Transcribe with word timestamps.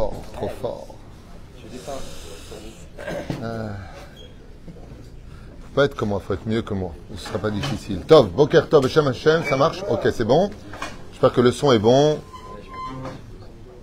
fort, 0.00 0.12
trop 0.34 0.48
fort. 0.62 0.86
Euh, 3.42 3.68
faut 5.62 5.74
pas 5.74 5.84
être 5.84 5.94
comme 5.94 6.10
moi, 6.10 6.20
faut 6.26 6.34
être 6.34 6.46
mieux 6.46 6.62
que 6.62 6.74
moi. 6.74 6.92
Ce 7.16 7.28
sera 7.28 7.38
pas 7.38 7.50
difficile. 7.50 8.00
Tov, 8.00 8.30
Boker 8.30 8.68
Tov, 8.68 8.84
Hashem 8.84 9.06
Hashem, 9.08 9.42
ça 9.48 9.56
marche 9.56 9.84
Ok, 9.88 10.08
c'est 10.12 10.24
bon. 10.24 10.50
J'espère 11.12 11.32
que 11.32 11.40
le 11.40 11.52
son 11.52 11.72
est 11.72 11.78
bon. 11.78 12.18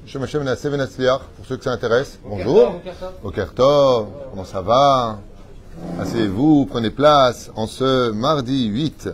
Hashem 0.05 0.23
Hashem 0.23 0.43
pour 1.35 1.45
ceux 1.47 1.57
que 1.57 1.63
ça 1.63 1.71
intéresse. 1.71 2.19
Bonjour. 2.23 2.81
Boker 3.23 3.53
Tov, 3.53 4.07
comment 4.31 4.45
ça 4.45 4.61
va? 4.61 5.19
Asseyez-vous, 5.99 6.65
prenez 6.65 6.89
place 6.89 7.51
en 7.55 7.67
ce 7.67 8.09
mardi 8.11 8.65
8 8.65 9.09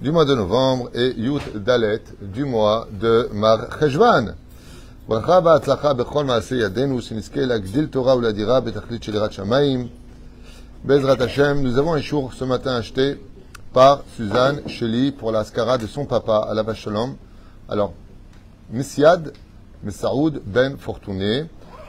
du 0.00 0.10
mois 0.10 0.24
de 0.24 0.34
novembre 0.34 0.90
et 0.94 1.12
Yut 1.18 1.56
Dalet 1.56 2.02
du 2.22 2.46
mois 2.46 2.88
de 2.90 3.28
Mar 3.32 3.78
Cheshvan. 3.78 4.34
ברכה 5.09 5.39
והצלחה 5.43 5.93
בכל 5.93 6.25
מעשה 6.25 6.55
ידינו, 6.55 7.01
שנזכה 7.01 7.45
להגדיל 7.45 7.85
תורה 7.85 8.15
ולהדירה 8.15 8.59
בתכלית 8.59 9.03
של 9.03 9.15
יראת 9.15 9.33
שמיים. 9.33 9.87
Bezrat 10.87 11.19
Hashem, 11.19 11.63
nous 11.63 11.79
avons 11.79 11.93
un 11.93 11.99
jour 11.99 12.31
ce 12.33 12.43
matin 12.43 12.75
acheté 12.75 13.19
par 13.73 14.03
Suzanne 14.15 14.61
Sheli 14.67 15.11
pour 15.11 15.31
la 15.31 15.43
skara 15.43 15.79
de 15.79 15.87
son 15.87 16.05
papa 16.05 16.47
à 16.47 16.53
la 16.53 16.73
Shalom. 16.75 17.15
Alors, 17.67 17.91
Misyad 18.71 19.33
Mesaoud 19.83 20.41
Ben 20.45 20.77
Fortuné, 20.77 21.47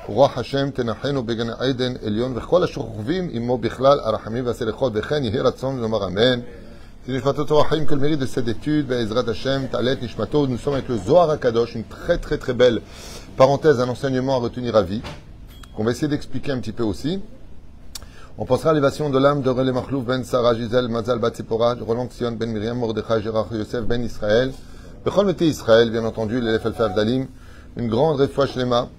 רוח 0.08 0.38
השם 0.38 0.70
תנחנו 0.70 1.22
בגן 1.22 1.50
עדן 1.50 1.92
עליון 2.06 2.32
וכל 2.36 2.64
השוכבים 2.64 3.28
עמו 3.32 3.58
בכלל 3.58 4.00
הרחמים 4.00 4.46
והסליחות 4.46 4.92
וכן 4.94 5.24
יהי 5.24 5.40
רצון 5.40 5.78
לומר 5.78 6.06
אמן. 6.06 6.40
que 7.03 7.11
le 7.13 7.95
mérite 7.95 8.19
de 8.19 8.27
cette 8.27 8.47
étude, 8.47 8.85
Hashem, 8.91 9.69
Talet, 9.69 9.97
Nishmatot, 9.99 10.45
nous 10.45 10.59
sommes 10.59 10.75
avec 10.75 10.87
le 10.87 10.99
Zohar 10.99 11.31
HaKadosh, 11.31 11.73
une 11.73 11.83
très 11.83 12.19
très 12.19 12.37
très 12.37 12.53
belle 12.53 12.79
parenthèse, 13.37 13.79
un 13.79 13.89
enseignement 13.89 14.35
à 14.35 14.37
retenir 14.37 14.75
à 14.75 14.83
vie, 14.83 15.01
qu'on 15.75 15.83
va 15.83 15.89
essayer 15.89 16.07
d'expliquer 16.07 16.51
un 16.51 16.59
petit 16.59 16.73
peu 16.73 16.83
aussi. 16.83 17.19
On 18.37 18.45
pensera 18.45 18.69
à 18.69 18.73
l'élévation 18.73 19.09
de 19.09 19.17
l'âme 19.17 19.41
de 19.41 19.49
Relé 19.49 19.71
ben 20.05 20.23
Sarah 20.23 20.53
Gisèle 20.53 20.89
Mazal 20.89 21.17
Batsipora, 21.17 21.73
Roland 21.81 22.07
Sion 22.11 22.33
ben 22.33 22.51
Miriam 22.51 22.77
Mordechai 22.77 23.19
Gérard 23.23 23.47
Yosef 23.51 23.83
ben 23.83 24.03
Israël, 24.03 24.51
Bechol 25.03 25.25
Mete 25.25 25.41
Israël, 25.41 25.89
bien 25.89 26.05
entendu, 26.05 26.39
l'élève 26.39 26.67
Alfaf 26.67 26.93
Dalim, 26.93 27.25
une 27.77 27.87
grande 27.87 28.19
refouach 28.19 28.53
Shlema, 28.53 28.89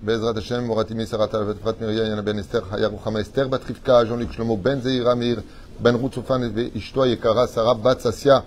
Bezrat 0.00 0.36
Hashem, 0.36 0.64
Moratimi 0.64 1.08
Sarat 1.08 1.30
Alvet 1.32 1.56
Frat 1.60 1.74
Yana 1.80 2.22
ben 2.22 2.38
Esther, 2.38 2.62
Hayar 2.70 2.92
Esther, 3.18 3.48
Batrivka, 3.48 4.04
Jean-Luc 4.04 4.30
Shlomo 4.30 4.56
ben 4.56 4.80
Zeira 4.80 5.16
Mir, 5.16 5.38
ben 5.80 5.94
Rutzufan 5.96 6.42
et 6.42 6.72
Ishtoa 6.74 7.06
Sarah 7.46 7.74
Bat 7.74 8.00
Sassia, 8.00 8.44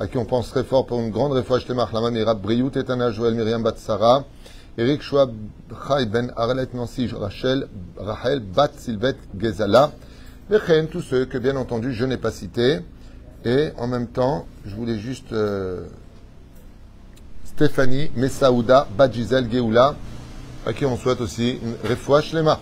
à 0.00 0.06
qui 0.06 0.18
on 0.18 0.24
pense 0.24 0.50
très 0.50 0.64
fort 0.64 0.86
pour 0.86 1.00
une 1.00 1.10
grande 1.10 1.32
refouach 1.32 1.66
Shlema, 1.66 1.86
Chlama 1.86 2.10
Mirat 2.10 2.34
Briout 2.34 2.70
Etana 2.76 3.10
Joël 3.10 3.34
Miriam 3.34 3.62
Bat 3.62 3.74
Sarah, 3.76 4.24
Eric 4.78 5.02
Shoab 5.02 5.32
Chai 5.86 6.06
Ben 6.06 6.32
Arlet 6.36 6.68
Nancy 6.74 7.08
Rachel, 7.08 7.68
Rachel 7.98 8.40
Bat 8.40 8.70
Silvet 8.76 9.16
Gezala, 9.38 9.92
Lechen, 10.48 10.88
tous 10.88 11.02
ceux 11.02 11.26
que 11.26 11.38
bien 11.38 11.56
entendu 11.56 11.92
je 11.92 12.04
n'ai 12.04 12.16
pas 12.16 12.30
cités. 12.30 12.80
Et 13.44 13.70
en 13.76 13.88
même 13.88 14.06
temps, 14.06 14.46
je 14.64 14.74
voulais 14.74 14.98
juste 14.98 15.32
euh, 15.32 15.86
Stéphanie 17.44 18.10
Messaouda 18.14 18.86
Bat 18.96 19.12
Gisèle 19.12 19.50
Geoula, 19.50 19.94
à 20.64 20.72
qui 20.72 20.86
on 20.86 20.96
souhaite 20.96 21.20
aussi 21.20 21.58
une 21.62 21.90
refoua 21.90 22.22
shlema. 22.22 22.60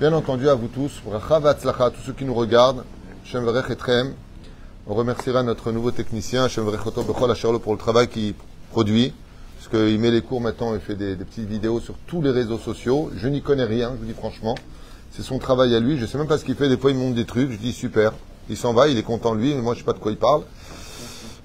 Bien 0.00 0.12
entendu 0.12 0.48
à 0.48 0.54
vous 0.54 0.68
tous, 0.68 1.02
Bracha 1.04 1.40
Vatzlacha, 1.40 1.90
tous 1.90 2.00
ceux 2.06 2.12
qui 2.12 2.24
nous 2.24 2.34
regardent, 2.34 2.84
Shem 3.24 3.46
Etrem. 3.46 4.14
On 4.86 4.94
remerciera 4.94 5.42
notre 5.42 5.72
nouveau 5.72 5.90
technicien, 5.90 6.48
Shem 6.48 6.64
Verech 6.64 6.86
Oto 6.86 7.02
Bechol 7.02 7.58
pour 7.58 7.72
le 7.72 7.78
travail 7.78 8.08
qu'il 8.08 8.34
produit 8.70 9.12
parce 9.58 9.68
qu'il 9.68 9.98
met 9.98 10.12
les 10.12 10.22
cours 10.22 10.40
maintenant, 10.40 10.74
il 10.74 10.80
fait 10.80 10.94
des, 10.94 11.16
petites 11.16 11.48
vidéos 11.48 11.80
sur 11.80 11.94
tous 12.06 12.22
les 12.22 12.30
réseaux 12.30 12.58
sociaux. 12.58 13.10
Je 13.16 13.26
n'y 13.26 13.42
connais 13.42 13.64
rien, 13.64 13.90
je 13.94 13.98
vous 13.98 14.04
dis 14.04 14.14
franchement. 14.14 14.54
C'est 15.10 15.22
son 15.22 15.38
travail 15.38 15.74
à 15.74 15.80
lui. 15.80 15.96
Je 15.96 16.02
ne 16.02 16.06
sais 16.06 16.16
même 16.16 16.28
pas 16.28 16.38
ce 16.38 16.44
qu'il 16.44 16.54
fait. 16.54 16.68
Des 16.68 16.76
fois, 16.76 16.92
il 16.92 16.96
monte 16.96 17.14
des 17.14 17.24
trucs. 17.24 17.50
Je 17.50 17.56
dis 17.56 17.72
super. 17.72 18.12
Il 18.48 18.56
s'en 18.56 18.72
va, 18.72 18.86
il 18.86 18.96
est 18.96 19.02
content 19.02 19.34
lui, 19.34 19.54
mais 19.54 19.60
moi, 19.60 19.74
je 19.74 19.80
ne 19.80 19.82
sais 19.82 19.86
pas 19.86 19.94
de 19.94 19.98
quoi 19.98 20.12
il 20.12 20.16
parle. 20.16 20.42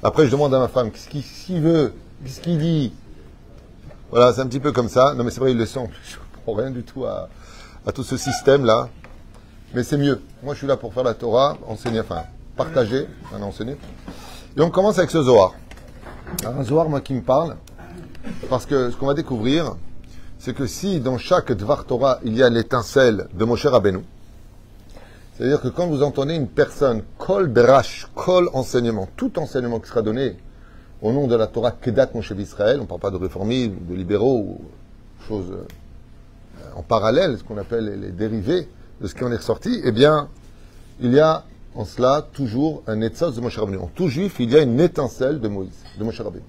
Après, 0.04 0.26
je 0.26 0.32
demande 0.32 0.54
à 0.54 0.60
ma 0.60 0.68
femme 0.68 0.92
qu'est-ce 0.92 1.10
qu'il 1.46 1.62
veut, 1.62 1.94
qu'est-ce 2.24 2.40
qu'il 2.40 2.60
dit? 2.60 2.94
Voilà, 4.12 4.32
c'est 4.32 4.42
un 4.42 4.48
petit 4.48 4.60
peu 4.60 4.72
comme 4.72 4.90
ça. 4.90 5.16
Non, 5.16 5.24
mais 5.24 5.32
c'est 5.32 5.40
vrai, 5.40 5.52
il 5.52 5.58
le 5.58 5.66
sent. 5.66 5.90
Je 6.06 6.16
ne 6.16 6.36
comprends 6.36 6.62
rien 6.62 6.72
du 6.72 6.84
tout 6.84 7.06
à, 7.06 7.30
à 7.88 7.92
tout 7.92 8.04
ce 8.04 8.16
système-là. 8.16 8.90
Mais 9.74 9.82
c'est 9.82 9.98
mieux. 9.98 10.22
Moi, 10.44 10.54
je 10.54 10.60
suis 10.60 10.68
là 10.68 10.78
pour 10.78 10.94
faire 10.94 11.04
la 11.04 11.16
Torah, 11.16 11.58
enseigner, 11.68 12.02
enfin, 12.02 12.24
partager, 12.56 13.08
un 13.34 13.42
enseigner. 13.42 13.76
Et 14.56 14.62
on 14.62 14.70
commence 14.70 15.00
avec 15.00 15.10
ce 15.10 15.24
Zohar. 15.24 15.56
Un 16.46 16.64
Zohar, 16.64 16.90
moi, 16.90 17.02
qui 17.02 17.16
me 17.16 17.22
parle, 17.22 17.56
parce 18.50 18.68
que 18.68 18.92
ce 18.92 18.96
qu'on 18.96 19.08
va 19.08 19.16
découvrir, 19.16 19.76
c'est 20.38 20.54
que 20.54 20.68
si 20.68 21.00
dans 21.00 21.18
chaque 21.18 21.52
Dvar 21.52 21.86
Torah, 21.86 22.20
il 22.24 22.38
y 22.38 22.44
a 22.44 22.50
l'étincelle 22.50 23.28
de 23.34 23.46
Moshe 23.46 23.66
Rabbeinu, 23.66 24.02
c'est-à-dire 25.34 25.60
que 25.60 25.70
quand 25.70 25.88
vous 25.88 26.04
entendez 26.04 26.36
une 26.36 26.48
personne, 26.48 27.02
kol 27.18 27.52
drash, 27.52 28.08
kol 28.14 28.52
enseignement, 28.54 29.08
tout 29.16 29.40
enseignement 29.40 29.80
qui 29.80 29.90
sera 29.90 30.04
donné 30.04 30.38
au 31.02 31.12
nom 31.12 31.26
de 31.26 31.36
la 31.36 31.48
Torah 31.48 31.72
Kedat 31.72 32.10
Moshe 32.14 32.32
Israël, 32.38 32.78
on 32.78 32.84
ne 32.84 32.88
parle 32.88 33.02
pas 33.02 33.10
de 33.10 33.18
réformistes, 33.18 33.74
de 33.90 33.96
libéraux 33.96 34.38
ou 34.38 34.62
choses 35.28 35.52
en 36.76 36.84
parallèle, 36.84 37.40
ce 37.40 37.44
qu'on 37.44 37.58
appelle 37.58 38.00
les 38.00 38.12
dérivés 38.12 38.68
de 39.04 39.08
ce 39.10 39.16
qui 39.16 39.24
en 39.26 39.32
est 39.32 39.36
ressorti, 39.36 39.82
eh 39.84 39.92
bien, 39.92 40.30
il 41.02 41.12
y 41.12 41.20
a 41.20 41.44
en 41.76 41.84
cela 41.84 42.26
toujours 42.34 42.84
un 42.88 43.02
etzos 43.02 43.34
de 43.34 43.42
Moshe 43.42 43.58
Rabbeinu. 43.58 43.80
En 43.80 43.88
tout 43.94 44.08
juif, 44.08 44.38
il 44.40 44.50
y 44.50 44.56
a 44.56 44.62
une 44.62 44.80
étincelle 44.80 45.42
de 45.42 45.48
Moïse, 45.50 45.84
de 46.00 46.04
Moshe 46.06 46.22
Rabbeinu. 46.22 46.46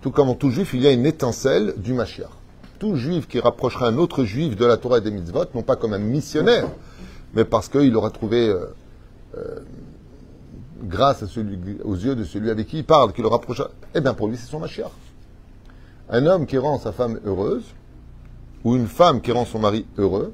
Tout 0.00 0.12
comme 0.12 0.28
en 0.28 0.34
tout 0.34 0.50
juif, 0.50 0.72
il 0.72 0.82
y 0.82 0.86
a 0.86 0.92
une 0.92 1.04
étincelle 1.04 1.74
du 1.76 1.92
Mashiach. 1.92 2.30
Tout 2.78 2.94
juif 2.94 3.26
qui 3.26 3.40
rapprochera 3.40 3.88
un 3.88 3.96
autre 3.96 4.24
juif 4.24 4.54
de 4.54 4.64
la 4.64 4.76
Torah 4.76 4.98
et 4.98 5.00
des 5.00 5.10
mitzvot, 5.10 5.46
non 5.54 5.62
pas 5.62 5.74
comme 5.74 5.94
un 5.94 5.98
missionnaire, 5.98 6.68
mais 7.34 7.44
parce 7.44 7.68
qu'il 7.68 7.96
aura 7.96 8.10
trouvé, 8.10 8.48
euh, 8.48 8.66
euh, 9.36 9.60
grâce 10.84 11.24
aux 11.24 11.96
yeux 11.96 12.14
de 12.14 12.22
celui 12.22 12.50
avec 12.50 12.68
qui 12.68 12.78
il 12.78 12.84
parle, 12.84 13.12
qu'il 13.12 13.22
le 13.22 13.28
rapprochera, 13.28 13.70
eh 13.94 14.00
bien 14.00 14.14
pour 14.14 14.28
lui, 14.28 14.36
c'est 14.36 14.48
son 14.48 14.60
Mashiach. 14.60 14.92
Un 16.08 16.26
homme 16.26 16.46
qui 16.46 16.58
rend 16.58 16.78
sa 16.78 16.92
femme 16.92 17.18
heureuse, 17.24 17.64
ou 18.62 18.76
une 18.76 18.86
femme 18.86 19.20
qui 19.20 19.32
rend 19.32 19.44
son 19.44 19.58
mari 19.58 19.86
heureux, 19.98 20.32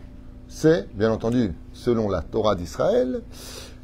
c'est, 0.51 0.89
bien 0.95 1.13
entendu, 1.13 1.55
selon 1.73 2.11
la 2.11 2.23
Torah 2.23 2.57
d'Israël, 2.57 3.23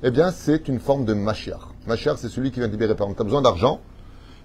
eh 0.03 0.11
bien, 0.11 0.33
c'est 0.33 0.69
une 0.69 0.81
forme 0.81 1.05
de 1.05 1.15
Mashiach. 1.15 1.61
Mashiach, 1.87 2.17
c'est 2.19 2.29
celui 2.29 2.51
qui 2.51 2.59
vient 2.59 2.69
libérer. 2.69 2.97
Par 2.97 3.07
exemple, 3.07 3.19
tu 3.19 3.23
as 3.23 3.25
besoin 3.25 3.43
d'argent, 3.43 3.81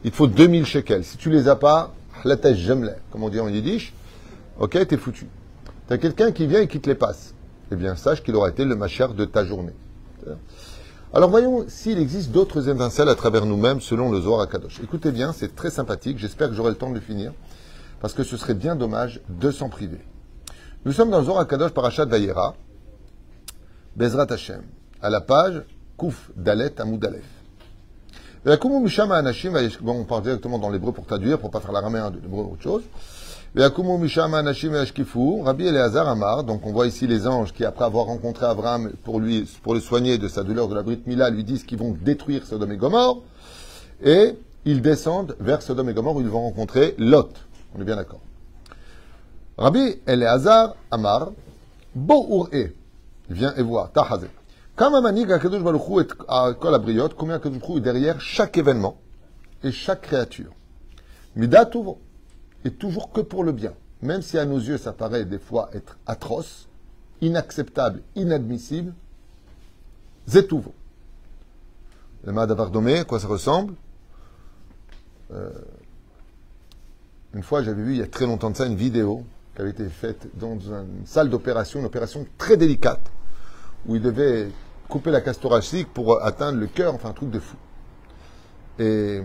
il 0.03 0.11
te 0.11 0.15
faut 0.15 0.27
2000 0.27 0.65
shekels. 0.65 1.03
Si 1.03 1.17
tu 1.17 1.31
les 1.31 1.49
as 1.49 1.55
pas, 1.55 1.93
la 2.23 2.37
tête 2.37 2.55
jemle, 2.55 2.95
comme 3.11 3.23
on 3.23 3.29
dit 3.29 3.39
en 3.39 3.49
yiddish, 3.49 3.93
ok, 4.59 4.87
t'es 4.87 4.97
foutu. 4.97 5.27
Tu 5.87 5.93
as 5.93 5.97
quelqu'un 5.97 6.31
qui 6.31 6.45
vient 6.45 6.61
et 6.61 6.67
qui 6.67 6.79
te 6.79 6.87
les 6.87 6.95
passe. 6.95 7.33
Eh 7.71 7.75
bien, 7.75 7.95
sache 7.95 8.21
qu'il 8.23 8.35
aura 8.35 8.49
été 8.49 8.65
le 8.65 8.75
machar 8.75 9.15
de 9.15 9.25
ta 9.25 9.43
journée. 9.43 9.73
Alors 11.13 11.31
voyons 11.31 11.65
s'il 11.67 11.97
existe 11.97 12.31
d'autres 12.31 12.69
étincelles 12.69 13.09
à 13.09 13.15
travers 13.15 13.45
nous-mêmes 13.47 13.81
selon 13.81 14.11
le 14.11 14.21
Zohar 14.21 14.41
Akadosh. 14.41 14.79
Écoutez 14.83 15.11
bien, 15.11 15.33
c'est 15.33 15.55
très 15.55 15.71
sympathique. 15.71 16.19
J'espère 16.19 16.49
que 16.49 16.53
j'aurai 16.53 16.69
le 16.69 16.77
temps 16.77 16.89
de 16.89 16.95
le 16.95 17.01
finir 17.01 17.33
parce 17.99 18.13
que 18.13 18.23
ce 18.23 18.37
serait 18.37 18.53
bien 18.53 18.75
dommage 18.75 19.21
de 19.27 19.51
s'en 19.51 19.69
priver. 19.69 19.99
Nous 20.83 20.93
sommes 20.93 21.11
dans 21.11 21.21
Zohar 21.21 21.41
Akadosh 21.41 21.73
Parashat 21.73 22.05
Vayera, 22.05 22.55
Bezrat 23.95 24.25
Hashem, 24.31 24.63
à 24.99 25.11
la 25.11 25.21
page 25.21 25.61
Kouf 25.95 26.31
Dalet 26.35 26.81
Amoud 26.81 27.05
Aleph. 27.05 27.21
Bon, 28.43 29.99
on 29.99 30.05
parle 30.05 30.23
directement 30.23 30.57
dans 30.57 30.71
l'hébreu 30.71 30.91
pour 30.91 31.05
traduire, 31.05 31.37
pour 31.37 31.51
pas 31.51 31.59
faire 31.59 31.71
la 31.71 31.81
ramène 31.81 32.09
de 32.09 32.19
l'hébreu 32.19 32.45
autre 32.53 32.63
chose. 32.63 32.81
Rabbi 33.53 35.67
Eleazar 35.67 36.07
Amar, 36.07 36.45
donc 36.45 36.65
on 36.65 36.71
voit 36.71 36.87
ici 36.87 37.05
les 37.05 37.27
anges 37.27 37.53
qui, 37.53 37.63
après 37.63 37.85
avoir 37.85 38.07
rencontré 38.07 38.47
Abraham 38.47 38.91
pour 39.03 39.19
lui, 39.19 39.47
pour 39.61 39.75
le 39.75 39.81
soigner 39.81 40.17
de 40.17 40.27
sa 40.27 40.41
douleur 40.41 40.67
de 40.67 40.73
la 40.73 40.81
Brit 40.81 41.03
Mila, 41.05 41.29
lui 41.29 41.43
disent 41.43 41.63
qu'ils 41.63 41.77
vont 41.77 41.91
détruire 41.91 42.47
Sodome 42.47 42.71
et 42.71 42.77
Gomorre, 42.77 43.21
et 44.03 44.33
ils 44.65 44.81
descendent 44.81 45.35
vers 45.39 45.61
Sodome 45.61 45.89
et 45.89 45.93
Gomorre 45.93 46.15
où 46.15 46.21
ils 46.21 46.27
vont 46.27 46.41
rencontrer 46.41 46.95
Lot. 46.97 47.29
On 47.75 47.81
est 47.81 47.85
bien 47.85 47.97
d'accord. 47.97 48.21
Rabbi 49.61 50.01
Eleazar 50.07 50.75
Amar, 50.89 51.33
Bo 51.93 52.47
viens 53.29 53.53
et 53.55 53.61
vois, 53.61 53.91
Tahazé. 53.93 54.25
Combien 54.75 55.37
Kadosh 55.37 55.61
Baruch 55.61 56.15
combien 57.15 57.37
Kadosh 57.37 57.77
est 57.77 57.79
derrière 57.81 58.19
chaque 58.19 58.57
événement 58.57 58.97
et 59.63 59.71
chaque 59.71 60.01
créature? 60.01 60.51
Mida 61.35 61.69
est 62.65 62.79
toujours 62.79 63.11
que 63.11 63.21
pour 63.21 63.43
le 63.43 63.51
bien. 63.51 63.73
Même 64.01 64.23
si 64.23 64.39
à 64.39 64.45
nos 64.45 64.57
yeux 64.57 64.79
ça 64.79 64.93
paraît 64.93 65.25
des 65.25 65.37
fois 65.37 65.69
être 65.73 65.95
atroce, 66.07 66.67
inacceptable, 67.21 68.01
inadmissible, 68.15 68.95
Zetouvo. 70.27 70.73
Le 72.23 72.31
Madavardomé, 72.31 72.97
à 72.97 73.03
quoi 73.03 73.19
ça 73.19 73.27
ressemble? 73.27 73.75
Euh, 75.31 75.51
Une 77.35 77.43
fois, 77.43 77.61
j'avais 77.61 77.83
vu 77.83 77.93
il 77.93 77.99
y 77.99 78.03
a 78.03 78.07
très 78.07 78.25
longtemps 78.25 78.49
de 78.49 78.57
ça 78.57 78.65
une 78.65 78.75
vidéo 78.75 79.23
qui 79.55 79.61
avait 79.61 79.71
été 79.71 79.85
faite 79.85 80.27
dans 80.35 80.57
une 80.59 81.05
salle 81.05 81.29
d'opération, 81.29 81.79
une 81.79 81.85
opération 81.85 82.25
très 82.37 82.57
délicate, 82.57 83.11
où 83.85 83.95
il 83.95 84.01
devait 84.01 84.49
couper 84.87 85.11
la 85.11 85.21
cage 85.21 85.39
thoracique 85.39 85.87
pour 85.93 86.23
atteindre 86.23 86.59
le 86.59 86.67
cœur, 86.67 86.93
enfin 86.93 87.09
un 87.09 87.13
truc 87.13 87.29
de 87.29 87.39
fou. 87.39 87.57
Et 88.79 89.21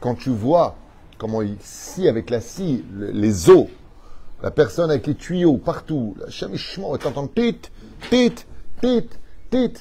quand 0.00 0.14
tu 0.14 0.30
vois 0.30 0.76
comment 1.18 1.42
il 1.42 1.56
scie 1.60 2.08
avec 2.08 2.30
la 2.30 2.40
scie 2.40 2.84
les 2.92 3.50
os, 3.50 3.68
La 4.42 4.50
personne 4.50 4.90
avec 4.90 5.06
les 5.06 5.14
tuyaux 5.14 5.56
partout, 5.56 6.14
la 6.20 6.28
chamichement, 6.28 6.94
et 6.94 6.98
t'entends 6.98 7.28
tit, 7.28 7.60
tit, 8.10 8.34
tit, 8.82 9.08
tit. 9.50 9.72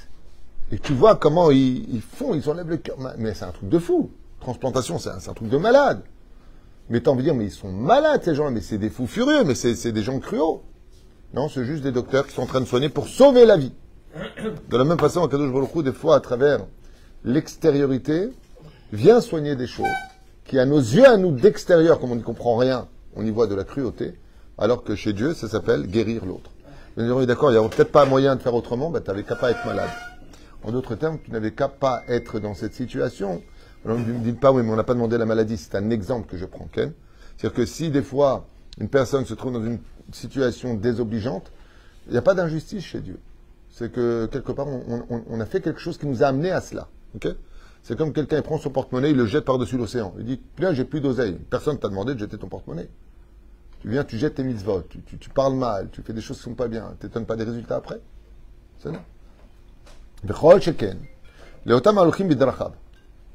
Et 0.72 0.80
tu 0.80 0.94
vois 0.94 1.16
comment 1.18 1.52
ils, 1.52 2.02
font, 2.02 2.34
ils 2.34 2.50
enlèvent 2.50 2.70
le 2.70 2.78
cœur. 2.78 2.96
Mais 3.18 3.34
c'est 3.34 3.44
un 3.44 3.52
truc 3.52 3.68
de 3.68 3.78
fou. 3.78 4.12
Transplantation, 4.40 5.00
c'est 5.00 5.10
un, 5.10 5.18
un 5.18 5.34
truc 5.34 5.50
de 5.50 5.58
malade. 5.58 6.02
Mais 6.90 7.00
t'as 7.00 7.12
envie 7.12 7.20
de 7.20 7.30
dire, 7.30 7.36
mais 7.36 7.46
ils 7.46 7.52
sont 7.52 7.72
malades 7.72 8.22
ces 8.24 8.36
gens-là, 8.36 8.52
mais 8.52 8.62
c'est 8.62 8.78
des 8.78 8.90
fous 8.90 9.08
furieux, 9.08 9.44
mais 9.46 9.56
c'est 9.56 9.92
des 9.92 10.04
gens 10.04 10.20
cruaux. 10.20 10.64
Non, 11.34 11.50
c'est 11.50 11.66
juste 11.66 11.84
des 11.84 11.92
docteurs 11.92 12.28
qui 12.28 12.34
sont 12.34 12.44
en 12.44 12.48
train 12.48 12.62
de 12.62 12.66
soigner 12.66 12.90
pour 12.90 13.08
sauver 13.08 13.46
la 13.46 13.58
vie. 13.58 13.74
De 14.70 14.78
la 14.78 14.84
même 14.84 15.00
façon, 15.00 15.28
Kadosh 15.28 15.52
Baruch 15.52 15.84
des 15.84 15.94
fois, 15.94 16.16
à 16.16 16.20
travers 16.20 16.60
l'extériorité, 17.24 18.30
vient 18.92 19.22
soigner 19.22 19.56
des 19.56 19.66
choses 19.66 19.88
qui, 20.46 20.60
à 20.60 20.66
nos 20.66 20.80
yeux, 20.80 21.08
à 21.08 21.18
nous, 21.18 21.32
d'extérieur, 21.32 22.00
comme 22.00 22.12
on 22.12 22.16
n'y 22.16 22.22
comprend 22.22 22.58
rien, 22.58 22.88
on 23.16 23.26
y 23.26 23.32
voit 23.32 23.48
de 23.48 23.56
la 23.56 23.64
cruauté, 23.64 24.14
alors 24.58 24.84
que 24.84 24.96
chez 24.96 25.14
Dieu, 25.14 25.34
ça 25.34 25.48
s'appelle 25.48 25.88
guérir 25.88 26.26
l'autre. 26.26 26.52
D'accord, 26.96 27.52
il 27.52 27.58
n'y 27.58 27.66
a 27.66 27.70
peut-être 27.70 27.92
pas 27.92 28.06
moyen 28.06 28.36
de 28.36 28.42
faire 28.42 28.54
autrement, 28.54 28.92
ben, 28.92 29.02
tu 29.02 29.10
n'avais 29.10 29.24
qu'à 29.24 29.36
pas 29.36 29.50
être 29.50 29.66
malade. 29.66 29.90
En 30.64 30.72
d'autres 30.72 30.96
termes, 30.96 31.18
tu 31.24 31.32
n'avais 31.32 31.52
qu'à 31.52 31.68
pas 31.68 32.04
être 32.08 32.40
dans 32.40 32.54
cette 32.54 32.74
situation. 32.74 33.42
Alors, 33.86 33.98
ne 34.00 34.04
me 34.04 34.34
pas, 34.36 34.52
oui, 34.52 34.64
mais 34.64 34.72
on 34.72 34.76
n'a 34.76 34.84
pas 34.84 34.94
demandé 34.94 35.18
la 35.18 35.26
maladie. 35.26 35.58
C'est 35.58 35.76
un 35.76 35.90
exemple 35.90 36.28
que 36.30 36.38
je 36.38 36.46
prends, 36.46 36.68
Ken. 36.72 36.94
C'est-à-dire 37.38 37.56
que 37.56 37.66
si 37.66 37.90
des 37.90 38.02
fois, 38.02 38.48
une 38.80 38.90
personne 38.90 39.26
se 39.26 39.34
trouve 39.34 39.54
dans 39.54 39.64
une 39.64 39.80
situation 40.12 40.74
désobligeante, 40.76 41.52
il 42.08 42.12
n'y 42.12 42.18
a 42.18 42.22
pas 42.22 42.34
d'injustice 42.36 42.84
chez 42.84 43.00
Dieu. 43.02 43.20
C'est 43.70 43.92
que 43.92 44.28
quelque 44.28 44.52
part, 44.52 44.68
on, 44.68 45.04
on- 45.10 45.24
on 45.28 45.40
a 45.40 45.46
fait 45.46 45.62
quelque 45.62 45.80
chose 45.80 45.98
qui 45.98 46.06
nous 46.06 46.24
a 46.24 46.28
amené 46.28 46.52
à 46.52 46.62
cela. 46.62 46.88
ok? 47.16 47.28
C'est 47.82 47.98
comme 47.98 48.14
quelqu'un 48.14 48.42
prend 48.42 48.58
son 48.58 48.70
porte-monnaie, 48.70 49.12
il 49.12 49.18
le 49.18 49.26
jette 49.26 49.44
par-dessus 49.44 49.78
l'océan. 49.78 50.14
Il 50.18 50.26
dit, 50.26 50.42
là, 50.60 50.74
j'ai 50.74 50.86
plus 50.86 51.02
d'oseille. 51.02 51.34
Personne 51.50 51.78
t'a 51.78 51.90
demandé 51.90 52.14
de 52.14 52.20
jeter 52.20 52.38
ton 52.38 52.48
porte-monnaie. 52.48 52.88
Tu 53.82 53.90
viens, 53.90 54.06
tu 54.06 54.18
jettes 54.18 54.36
tes 54.36 54.44
mitzvot, 54.44 54.84
tu, 54.84 55.02
tu, 55.02 55.18
tu 55.18 55.30
parles 55.30 55.56
mal, 55.56 55.90
tu 55.92 56.02
fais 56.02 56.14
des 56.14 56.22
choses 56.22 56.38
qui 56.38 56.44
sont 56.44 56.54
pas 56.56 56.70
bien. 56.70 56.96
T'étonnes 57.00 57.26
pas 57.26 57.36
des 57.36 57.44
résultats 57.44 57.76
après 57.76 58.00
C'est 58.80 58.92
là. 58.94 59.04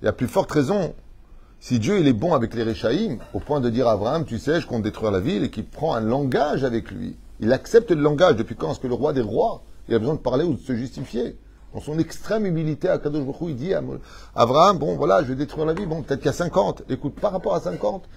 Il 0.02 0.04
y 0.04 0.08
a 0.08 0.12
plus 0.12 0.28
forte 0.28 0.50
raison, 0.52 0.94
si 1.60 1.80
Dieu 1.80 1.98
il 1.98 2.06
est 2.06 2.12
bon 2.12 2.34
avec 2.34 2.54
les 2.54 2.62
Réchaïm, 2.62 3.18
au 3.34 3.40
point 3.40 3.60
de 3.60 3.68
dire 3.68 3.88
à 3.88 3.92
Abraham, 3.92 4.24
tu 4.24 4.38
sais, 4.38 4.60
je 4.60 4.66
compte 4.66 4.82
détruire 4.82 5.10
la 5.10 5.20
ville, 5.20 5.44
et 5.44 5.50
qu'il 5.50 5.66
prend 5.66 5.94
un 5.94 6.00
langage 6.00 6.62
avec 6.62 6.90
lui. 6.90 7.16
Il 7.40 7.52
accepte 7.52 7.90
le 7.90 8.00
langage. 8.00 8.36
Depuis 8.36 8.54
quand 8.54 8.70
est-ce 8.70 8.80
que 8.80 8.86
le 8.86 8.94
roi 8.94 9.12
des 9.12 9.20
rois, 9.22 9.62
il 9.88 9.94
a 9.94 9.98
besoin 9.98 10.14
de 10.14 10.20
parler 10.20 10.44
ou 10.44 10.54
de 10.54 10.60
se 10.60 10.74
justifier 10.74 11.36
Dans 11.74 11.80
son 11.80 11.98
extrême 11.98 12.46
humilité, 12.46 12.88
à 12.88 12.98
Kadosh 12.98 13.24
Baruch 13.24 13.48
il 13.48 13.56
dit 13.56 13.74
à 13.74 13.82
Abraham, 14.36 14.78
bon 14.78 14.96
voilà, 14.96 15.22
je 15.22 15.28
vais 15.28 15.34
détruire 15.34 15.66
la 15.66 15.74
ville, 15.74 15.88
bon 15.88 16.02
peut-être 16.02 16.20
qu'il 16.20 16.26
y 16.26 16.30
a 16.30 16.32
50. 16.32 16.84
Écoute, 16.90 17.14
par 17.16 17.32
rapport 17.32 17.54
à 17.54 17.60
50, 17.60 18.08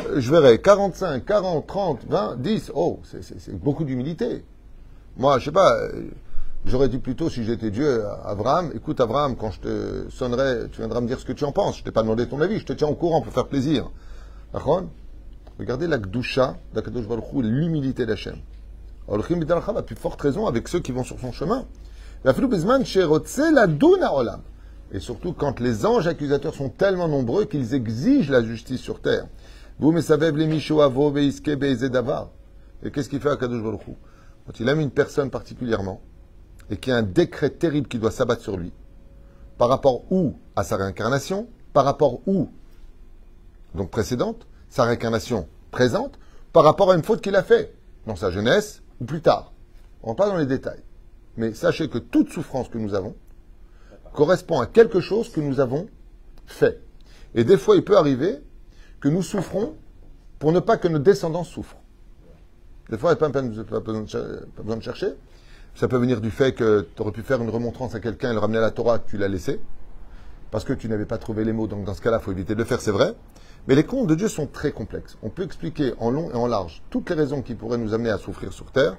euh, 0.00 0.20
je 0.20 0.30
verrai 0.30 0.60
45, 0.60 1.24
40, 1.24 1.66
30, 1.66 2.00
20, 2.08 2.36
10. 2.40 2.72
Oh, 2.74 3.00
c'est 3.02 3.58
beaucoup 3.58 3.84
d'humilité. 3.84 4.44
Moi, 5.18 5.38
je 5.38 5.46
sais 5.46 5.52
pas, 5.52 5.76
euh, 5.76 6.10
j'aurais 6.66 6.88
dit 6.88 6.98
plutôt, 6.98 7.30
si 7.30 7.44
j'étais 7.44 7.70
Dieu, 7.70 8.04
à 8.04 8.30
Abraham, 8.30 8.70
écoute 8.74 9.00
Abraham, 9.00 9.36
quand 9.36 9.50
je 9.50 9.60
te 9.60 10.10
sonnerai, 10.10 10.68
tu 10.70 10.78
viendras 10.78 11.00
me 11.00 11.06
dire 11.06 11.18
ce 11.18 11.24
que 11.24 11.32
tu 11.32 11.44
en 11.44 11.52
penses. 11.52 11.78
Je 11.78 11.84
t'ai 11.84 11.90
pas 11.90 12.02
demandé 12.02 12.26
ton 12.26 12.40
avis, 12.40 12.58
je 12.58 12.66
te 12.66 12.72
tiens 12.72 12.88
au 12.88 12.94
courant 12.94 13.22
pour 13.22 13.32
faire 13.32 13.46
plaisir. 13.46 13.90
D'accord 14.52 14.82
Regardez 15.58 15.88
la 15.88 15.98
Gdusha 15.98 16.56
d'Akadosh 16.72 17.08
Baruch 17.08 17.32
Hu, 17.32 17.42
l'humilité 17.42 18.06
d'Hachem. 18.06 18.36
Olchim 19.08 19.38
b'daracham, 19.38 19.76
à 19.76 19.82
plus 19.82 19.96
forte 19.96 20.20
raison 20.20 20.46
avec 20.46 20.68
ceux 20.68 20.80
qui 20.80 20.92
vont 20.92 21.02
sur 21.02 21.18
son 21.18 21.32
chemin. 21.32 21.64
Vafilu 22.24 22.46
bezman 22.46 22.84
sherotze 22.84 23.50
ladun 23.52 24.02
ha'olam. 24.02 24.42
Et 24.92 25.00
surtout 25.00 25.32
quand 25.32 25.60
les 25.60 25.84
anges 25.84 26.06
accusateurs 26.06 26.54
sont 26.54 26.68
tellement 26.68 27.08
nombreux 27.08 27.44
qu'ils 27.44 27.74
exigent 27.74 28.30
la 28.30 28.44
justice 28.44 28.80
sur 28.80 29.00
terre. 29.00 29.26
Vous 29.78 29.92
me 29.92 30.00
savez. 30.00 30.28
Et 32.82 32.90
qu'est-ce 32.90 33.08
qu'il 33.08 33.20
fait 33.20 33.30
à 33.30 33.36
Kadosh 33.36 33.62
Baruch 33.62 33.80
Quand 34.46 34.60
il 34.60 34.68
aime 34.68 34.80
une 34.80 34.90
personne 34.90 35.30
particulièrement, 35.30 36.00
et 36.70 36.76
qu'il 36.76 36.92
y 36.92 36.96
a 36.96 36.98
un 36.98 37.02
décret 37.02 37.50
terrible 37.50 37.88
qui 37.88 37.98
doit 37.98 38.10
s'abattre 38.10 38.42
sur 38.42 38.56
lui, 38.56 38.72
par 39.56 39.68
rapport 39.68 40.10
où 40.12 40.36
à 40.56 40.62
sa 40.62 40.76
réincarnation, 40.76 41.48
par 41.72 41.84
rapport 41.84 42.20
où, 42.26 42.48
donc 43.74 43.90
précédente, 43.90 44.46
sa 44.68 44.84
réincarnation 44.84 45.48
présente, 45.70 46.18
par 46.52 46.64
rapport 46.64 46.90
à 46.90 46.94
une 46.94 47.02
faute 47.02 47.20
qu'il 47.20 47.36
a 47.36 47.42
fait, 47.42 47.74
dans 48.06 48.16
sa 48.16 48.30
jeunesse 48.30 48.82
ou 49.00 49.04
plus 49.04 49.20
tard. 49.20 49.52
On 50.02 50.08
ne 50.08 50.12
va 50.12 50.16
pas 50.16 50.28
dans 50.28 50.36
les 50.36 50.46
détails. 50.46 50.82
Mais 51.36 51.54
sachez 51.54 51.88
que 51.88 51.98
toute 51.98 52.30
souffrance 52.30 52.68
que 52.68 52.78
nous 52.78 52.94
avons 52.94 53.14
correspond 54.12 54.60
à 54.60 54.66
quelque 54.66 55.00
chose 55.00 55.30
que 55.30 55.40
nous 55.40 55.60
avons 55.60 55.86
fait. 56.46 56.82
Et 57.34 57.44
des 57.44 57.56
fois, 57.56 57.76
il 57.76 57.84
peut 57.84 57.96
arriver 57.96 58.40
que 59.00 59.08
nous 59.08 59.22
souffrons 59.22 59.76
pour 60.38 60.52
ne 60.52 60.60
pas 60.60 60.76
que 60.76 60.88
nos 60.88 60.98
descendants 60.98 61.44
souffrent. 61.44 61.76
Des 62.90 62.96
fois, 62.96 63.10
il 63.10 63.16
n'y 63.16 63.24
a 63.24 63.64
pas 63.64 63.80
besoin 63.80 64.76
de 64.76 64.82
chercher. 64.82 65.14
Ça 65.78 65.86
peut 65.86 65.98
venir 65.98 66.20
du 66.20 66.32
fait 66.32 66.54
que 66.54 66.88
tu 66.96 67.02
aurais 67.02 67.12
pu 67.12 67.22
faire 67.22 67.40
une 67.40 67.50
remontrance 67.50 67.94
à 67.94 68.00
quelqu'un 68.00 68.30
et 68.30 68.32
le 68.32 68.40
ramener 68.40 68.58
à 68.58 68.62
la 68.62 68.72
Torah, 68.72 68.98
tu 68.98 69.16
l'as 69.16 69.28
laissé, 69.28 69.60
parce 70.50 70.64
que 70.64 70.72
tu 70.72 70.88
n'avais 70.88 71.04
pas 71.04 71.18
trouvé 71.18 71.44
les 71.44 71.52
mots. 71.52 71.68
Donc 71.68 71.84
dans 71.84 71.94
ce 71.94 72.02
cas-là, 72.02 72.18
il 72.20 72.24
faut 72.24 72.32
éviter 72.32 72.54
de 72.54 72.58
le 72.58 72.64
faire, 72.64 72.80
c'est 72.80 72.90
vrai. 72.90 73.14
Mais 73.68 73.76
les 73.76 73.84
contes 73.84 74.08
de 74.08 74.16
Dieu 74.16 74.26
sont 74.26 74.48
très 74.48 74.72
complexes. 74.72 75.16
On 75.22 75.28
peut 75.28 75.44
expliquer 75.44 75.94
en 76.00 76.10
long 76.10 76.32
et 76.32 76.34
en 76.34 76.48
large 76.48 76.82
toutes 76.90 77.08
les 77.10 77.14
raisons 77.14 77.42
qui 77.42 77.54
pourraient 77.54 77.78
nous 77.78 77.94
amener 77.94 78.10
à 78.10 78.18
souffrir 78.18 78.52
sur 78.52 78.72
Terre, 78.72 78.96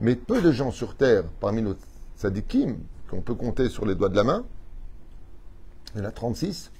mais 0.00 0.16
peu 0.16 0.40
de 0.40 0.52
gens 0.52 0.70
sur 0.70 0.94
Terre, 0.94 1.24
parmi 1.38 1.60
nos 1.60 1.76
sadikim, 2.16 2.78
qu'on 3.10 3.20
peut 3.20 3.34
compter 3.34 3.68
sur 3.68 3.84
les 3.84 3.94
doigts 3.94 4.08
de 4.08 4.16
la 4.16 4.24
main, 4.24 4.46
il 5.94 6.00
y 6.00 6.02
en 6.02 6.08
a 6.08 6.12
36, 6.12 6.70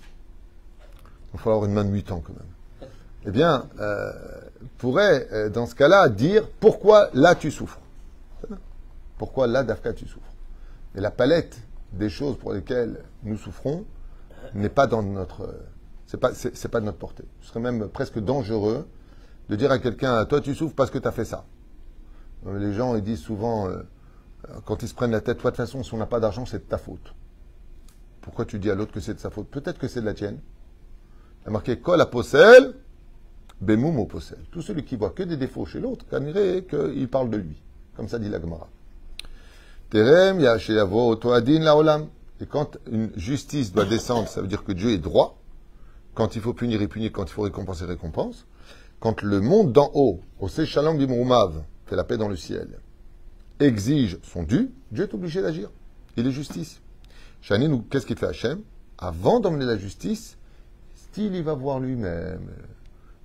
il 0.80 1.36
va 1.36 1.38
falloir 1.42 1.66
une 1.66 1.74
main 1.74 1.84
de 1.84 1.92
8 1.92 2.10
ans 2.10 2.22
quand 2.26 2.32
même. 2.32 2.90
Eh 3.26 3.30
bien, 3.30 3.68
euh, 3.80 4.12
pourrait, 4.78 5.28
euh, 5.30 5.50
dans 5.50 5.66
ce 5.66 5.74
cas-là, 5.74 6.08
dire 6.08 6.48
pourquoi 6.58 7.10
là 7.12 7.34
tu 7.34 7.50
souffres? 7.50 7.80
Pourquoi 9.18 9.46
là, 9.46 9.62
Dafka, 9.62 9.92
tu 9.92 10.06
souffres? 10.06 10.34
Mais 10.94 11.00
la 11.00 11.10
palette 11.10 11.60
des 11.92 12.08
choses 12.08 12.36
pour 12.36 12.52
lesquelles 12.52 13.04
nous 13.22 13.36
souffrons 13.36 13.84
n'est 14.54 14.68
pas 14.68 14.86
dans 14.86 15.02
notre. 15.02 15.54
C'est 16.06 16.18
pas, 16.18 16.30
pas 16.30 16.80
de 16.80 16.84
notre 16.84 16.98
portée. 16.98 17.24
Ce 17.40 17.48
serait 17.48 17.60
même 17.60 17.88
presque 17.88 18.18
dangereux 18.18 18.86
de 19.48 19.56
dire 19.56 19.70
à 19.72 19.78
quelqu'un 19.78 20.24
Toi, 20.24 20.40
tu 20.40 20.54
souffres 20.54 20.74
parce 20.74 20.90
que 20.90 20.98
tu 20.98 21.08
as 21.08 21.12
fait 21.12 21.24
ça. 21.24 21.44
Euh, 22.46 22.58
Les 22.58 22.72
gens, 22.72 22.94
ils 22.94 23.02
disent 23.02 23.20
souvent, 23.20 23.68
euh, 23.68 23.82
quand 24.64 24.82
ils 24.82 24.88
se 24.88 24.94
prennent 24.94 25.10
la 25.10 25.20
tête, 25.20 25.38
toi, 25.38 25.50
de 25.50 25.56
toute 25.56 25.64
façon, 25.64 25.82
si 25.82 25.94
on 25.94 25.98
n'a 25.98 26.06
pas 26.06 26.20
d'argent, 26.20 26.46
c'est 26.46 26.58
de 26.58 26.64
ta 26.64 26.78
faute. 26.78 27.14
Pourquoi 28.20 28.44
tu 28.44 28.58
dis 28.58 28.70
à 28.70 28.74
l'autre 28.74 28.92
que 28.92 29.00
c'est 29.00 29.14
de 29.14 29.20
sa 29.20 29.30
faute? 29.30 29.48
Peut-être 29.48 29.78
que 29.78 29.88
c'est 29.88 30.00
de 30.00 30.06
la 30.06 30.14
tienne. 30.14 30.40
Il 31.44 31.48
a 31.48 31.50
marqué 31.50 31.78
Kol 31.78 32.00
aposel, 32.00 32.74
bemoum 33.60 34.00
aposel. 34.00 34.38
Tout 34.50 34.62
celui 34.62 34.84
qui 34.84 34.96
voit 34.96 35.10
que 35.10 35.22
des 35.22 35.36
défauts 35.36 35.64
chez 35.64 35.80
l'autre, 35.80 36.04
dirait 36.20 36.64
qu'il 36.68 37.08
parle 37.08 37.30
de 37.30 37.36
lui. 37.36 37.62
Comme 37.96 38.08
ça 38.08 38.18
dit 38.18 38.28
la 38.28 38.40
Gemara. 38.40 38.68
Terem. 39.90 40.40
Et 42.38 42.46
quand 42.46 42.76
une 42.90 43.10
justice 43.16 43.72
doit 43.72 43.84
descendre, 43.84 44.28
ça 44.28 44.40
veut 44.40 44.46
dire 44.46 44.64
que 44.64 44.72
Dieu 44.72 44.90
est 44.90 44.98
droit. 44.98 45.38
Quand 46.14 46.36
il 46.36 46.42
faut 46.42 46.54
punir, 46.54 46.80
il 46.82 46.88
punit. 46.88 47.10
Quand 47.12 47.24
il 47.24 47.30
faut 47.30 47.42
récompenser, 47.42 47.84
il 47.84 47.90
récompense. 47.90 48.46
Quand 49.00 49.22
le 49.22 49.40
monde 49.40 49.72
d'en 49.72 49.90
haut, 49.94 50.20
au 50.40 50.48
Shalom 50.48 50.98
Bimrumav, 50.98 51.62
fait 51.86 51.96
la 51.96 52.04
paix 52.04 52.16
dans 52.16 52.28
le 52.28 52.36
ciel, 52.36 52.80
exige 53.60 54.18
son 54.22 54.42
dû, 54.42 54.70
Dieu 54.90 55.04
est 55.04 55.14
obligé 55.14 55.42
d'agir. 55.42 55.70
Il 56.16 56.26
est 56.26 56.32
justice. 56.32 56.80
Shani, 57.42 57.68
nous, 57.68 57.82
qu'est-ce 57.82 58.06
qu'il 58.06 58.18
fait 58.18 58.26
Hachem? 58.26 58.60
Avant 58.98 59.40
d'emmener 59.40 59.66
la 59.66 59.76
justice, 59.76 60.38
style, 60.94 61.34
il 61.34 61.42
va 61.42 61.54
voir 61.54 61.78
lui-même. 61.78 62.48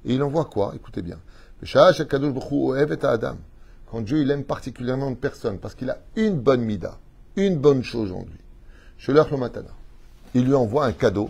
Et 0.06 0.16
il 0.16 0.24
envoie 0.24 0.46
quoi? 0.46 0.74
Écoutez 0.76 1.02
bien. 1.02 1.20
Et 1.64 1.66
Adam. 3.04 3.38
Quand 3.92 4.00
Dieu 4.00 4.22
il 4.22 4.32
aime 4.32 4.46
particulièrement 4.46 5.10
une 5.10 5.18
personne, 5.18 5.60
parce 5.60 5.76
qu'il 5.76 5.90
a 5.90 5.98
une 6.16 6.40
bonne 6.40 6.62
mida, 6.62 6.98
une 7.36 7.58
bonne 7.58 7.84
chose 7.84 8.14
en 8.14 8.24
lui, 8.24 9.14
lo 9.14 9.38
matana, 9.38 9.72
il 10.34 10.46
lui 10.46 10.56
envoie 10.56 10.86
un 10.86 10.94
cadeau 10.94 11.30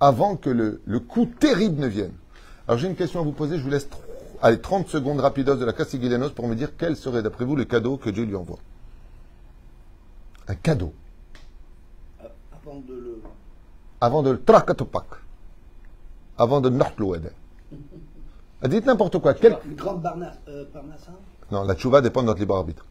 avant 0.00 0.36
que 0.36 0.48
le, 0.48 0.80
le 0.86 1.00
coup 1.00 1.26
terrible 1.26 1.82
ne 1.82 1.86
vienne. 1.86 2.14
Alors 2.66 2.78
j'ai 2.78 2.88
une 2.88 2.96
question 2.96 3.20
à 3.20 3.22
vous 3.22 3.32
poser, 3.32 3.58
je 3.58 3.62
vous 3.62 3.68
laisse 3.68 3.88
allez, 4.40 4.58
30 4.58 4.88
secondes 4.88 5.20
rapidos 5.20 5.56
de 5.56 5.66
la 5.66 5.74
Castiglianos 5.74 6.30
pour 6.30 6.48
me 6.48 6.54
dire 6.54 6.76
quel 6.78 6.96
serait 6.96 7.22
d'après 7.22 7.44
vous 7.44 7.56
le 7.56 7.66
cadeau 7.66 7.98
que 7.98 8.08
Dieu 8.08 8.24
lui 8.24 8.36
envoie. 8.36 8.58
Un 10.48 10.54
cadeau. 10.54 10.94
Avant 12.52 12.80
de 12.80 12.94
le. 12.94 13.22
Avant 14.00 14.22
de 14.22 14.30
le 14.30 14.42
trakatopak. 14.42 15.06
Avant 16.38 16.62
de 16.62 16.70
nortloued. 16.70 17.30
Dites 18.66 18.86
n'importe 18.86 19.18
quoi. 19.18 19.34
Quel... 19.34 19.58
Grande 19.76 20.00
barna, 20.00 20.32
euh, 20.48 20.64
parnassa 20.72 21.12
Non, 21.54 21.62
la 21.62 21.76
tchouva 21.76 22.00
dépend 22.00 22.22
de 22.22 22.26
notre 22.26 22.40
libre 22.40 22.56
arbitre. 22.56 22.84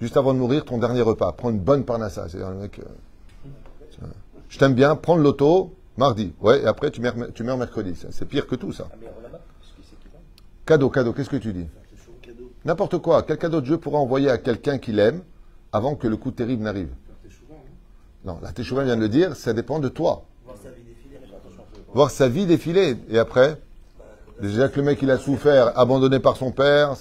Juste 0.00 0.16
avant 0.16 0.32
de 0.34 0.38
mourir, 0.38 0.64
ton 0.64 0.78
dernier 0.78 1.02
repas. 1.02 1.32
Prends 1.32 1.50
une 1.50 1.58
bonne 1.58 1.84
parnassa. 1.84 2.26
Euh, 2.36 2.68
Je 4.48 4.58
t'aime 4.58 4.74
bien, 4.74 4.94
prends 4.94 5.16
le 5.16 5.24
loto 5.24 5.74
mardi. 5.96 6.32
Ouais, 6.40 6.62
et 6.62 6.66
après 6.66 6.92
tu 6.92 7.00
meurs, 7.00 7.14
tu 7.34 7.42
mercredi. 7.42 8.00
C'est 8.10 8.24
pire 8.24 8.46
que 8.46 8.54
tout 8.54 8.72
ça. 8.72 8.86
Cadeau, 10.64 10.90
cadeau, 10.90 11.12
qu'est-ce 11.12 11.28
que 11.28 11.36
tu 11.36 11.52
dis? 11.52 11.66
N'importe 12.64 12.98
quoi. 12.98 13.24
Quel 13.24 13.36
cadeau 13.36 13.60
Dieu 13.60 13.78
pourra 13.78 13.98
envoyer 13.98 14.30
à 14.30 14.38
quelqu'un 14.38 14.78
qu'il 14.78 15.00
aime 15.00 15.22
avant 15.72 15.96
que 15.96 16.06
le 16.06 16.16
coup 16.16 16.30
terrible 16.30 16.62
n'arrive? 16.62 16.90
Non, 18.24 18.38
la 18.40 18.52
Teshuvah 18.52 18.84
vient 18.84 18.94
de 18.94 19.00
le 19.00 19.08
dire, 19.08 19.34
ça 19.34 19.52
dépend 19.52 19.80
de 19.80 19.88
toi. 19.88 20.22
Voir 20.44 20.56
sa 20.56 20.70
vie 20.70 20.84
défiler. 20.84 21.18
Voir 21.92 22.10
sa 22.12 22.28
vie 22.28 22.46
défiler. 22.46 22.96
Et 23.08 23.18
après? 23.18 23.58
Déjà 24.40 24.68
que 24.68 24.76
le 24.80 24.86
mec, 24.86 25.00
il 25.02 25.10
a 25.10 25.18
souffert, 25.18 25.78
abandonné 25.78 26.18
par 26.18 26.36
son 26.36 26.50
père, 26.50 26.94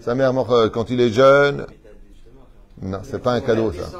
sa 0.00 0.14
mère 0.14 0.32
mort 0.32 0.52
euh, 0.52 0.68
quand 0.68 0.90
il 0.90 1.00
est 1.00 1.10
jeune. 1.10 1.66
Non, 2.82 3.00
c'est 3.02 3.22
pas 3.22 3.32
un 3.32 3.40
cadeau, 3.40 3.72
ça. 3.72 3.90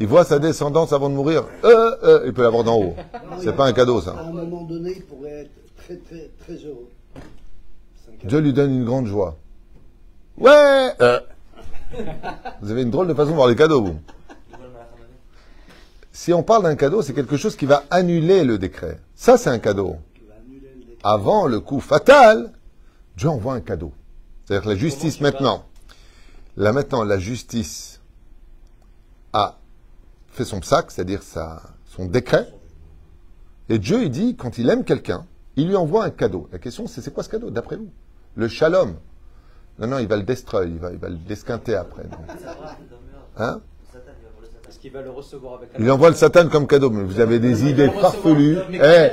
Il 0.00 0.06
voit 0.06 0.24
sa 0.24 0.38
descendance 0.38 0.92
avant 0.92 1.10
de 1.10 1.14
mourir. 1.14 1.44
Euh, 1.64 1.96
euh, 2.02 2.22
il 2.26 2.32
peut 2.32 2.42
l'avoir 2.42 2.64
d'en 2.64 2.76
haut. 2.80 2.94
C'est 3.40 3.54
pas 3.54 3.66
un 3.66 3.72
cadeau, 3.72 3.98
À 3.98 4.02
ça. 4.02 4.16
un 4.18 4.30
moment 4.30 4.62
donné, 4.62 4.92
il 4.96 5.02
pourrait 5.04 5.42
être 5.42 5.50
très, 5.76 5.96
très, 5.96 6.30
très 6.44 6.54
heureux. 6.64 6.88
Dieu 8.24 8.38
lui 8.38 8.52
donne 8.52 8.72
une 8.72 8.84
grande 8.84 9.06
joie. 9.06 9.36
Ouais 10.38 10.90
euh. 11.00 11.20
Vous 12.60 12.70
avez 12.70 12.82
une 12.82 12.90
drôle 12.90 13.08
de 13.08 13.14
façon 13.14 13.30
de 13.30 13.36
voir 13.36 13.48
les 13.48 13.56
cadeaux, 13.56 13.82
vous. 13.82 13.96
Si 16.12 16.32
on 16.32 16.42
parle 16.42 16.62
d'un 16.64 16.76
cadeau, 16.76 17.02
c'est 17.02 17.14
quelque 17.14 17.36
chose 17.36 17.56
qui 17.56 17.66
va 17.66 17.84
annuler 17.90 18.44
le 18.44 18.58
décret. 18.58 18.98
Ça, 19.14 19.36
c'est 19.36 19.50
un 19.50 19.58
cadeau. 19.58 19.96
Avant 21.02 21.46
le 21.46 21.60
coup 21.60 21.80
fatal, 21.80 22.52
Dieu 23.16 23.28
envoie 23.28 23.54
un 23.54 23.60
cadeau. 23.60 23.92
C'est-à-dire 24.48 24.64
que 24.64 24.68
la 24.70 24.76
justice 24.76 25.20
maintenant, 25.20 25.66
là 26.56 26.72
maintenant, 26.72 27.04
la 27.04 27.18
justice 27.18 28.00
a 29.34 29.58
fait 30.28 30.46
son 30.46 30.62
sac, 30.62 30.90
c'est-à-dire 30.90 31.22
sa, 31.22 31.60
son 31.84 32.06
décret. 32.06 32.48
Et 33.68 33.78
Dieu, 33.78 34.04
il 34.04 34.10
dit, 34.10 34.36
quand 34.36 34.56
il 34.56 34.70
aime 34.70 34.84
quelqu'un, 34.84 35.26
il 35.56 35.68
lui 35.68 35.76
envoie 35.76 36.02
un 36.04 36.08
cadeau. 36.08 36.48
La 36.50 36.58
question, 36.58 36.86
c'est 36.86 37.02
c'est 37.02 37.12
quoi 37.12 37.22
ce 37.24 37.28
cadeau, 37.28 37.50
d'après 37.50 37.76
vous? 37.76 37.90
Le 38.36 38.48
shalom. 38.48 38.94
Non, 39.80 39.86
non, 39.86 39.98
il 39.98 40.08
va 40.08 40.16
le 40.16 40.22
destroy, 40.22 40.66
il 40.70 40.78
va, 40.78 40.92
il 40.92 40.98
va 40.98 41.10
le 41.10 41.16
desquinter 41.16 41.74
après. 41.74 42.04
non. 42.04 42.16
Hein? 43.36 43.60
Est-ce 44.66 44.78
qu'il 44.78 44.92
va 44.92 45.02
le 45.02 45.10
recevoir 45.10 45.54
avec 45.54 45.70
il 45.78 45.90
envoie 45.90 46.08
le 46.08 46.14
Satan 46.14 46.48
comme 46.48 46.66
cadeau, 46.66 46.88
mais 46.90 47.02
vous 47.02 47.20
avez 47.20 47.38
des 47.38 47.68
idées 47.68 47.90
farfelues. 47.90 48.58
Eh, 48.72 49.10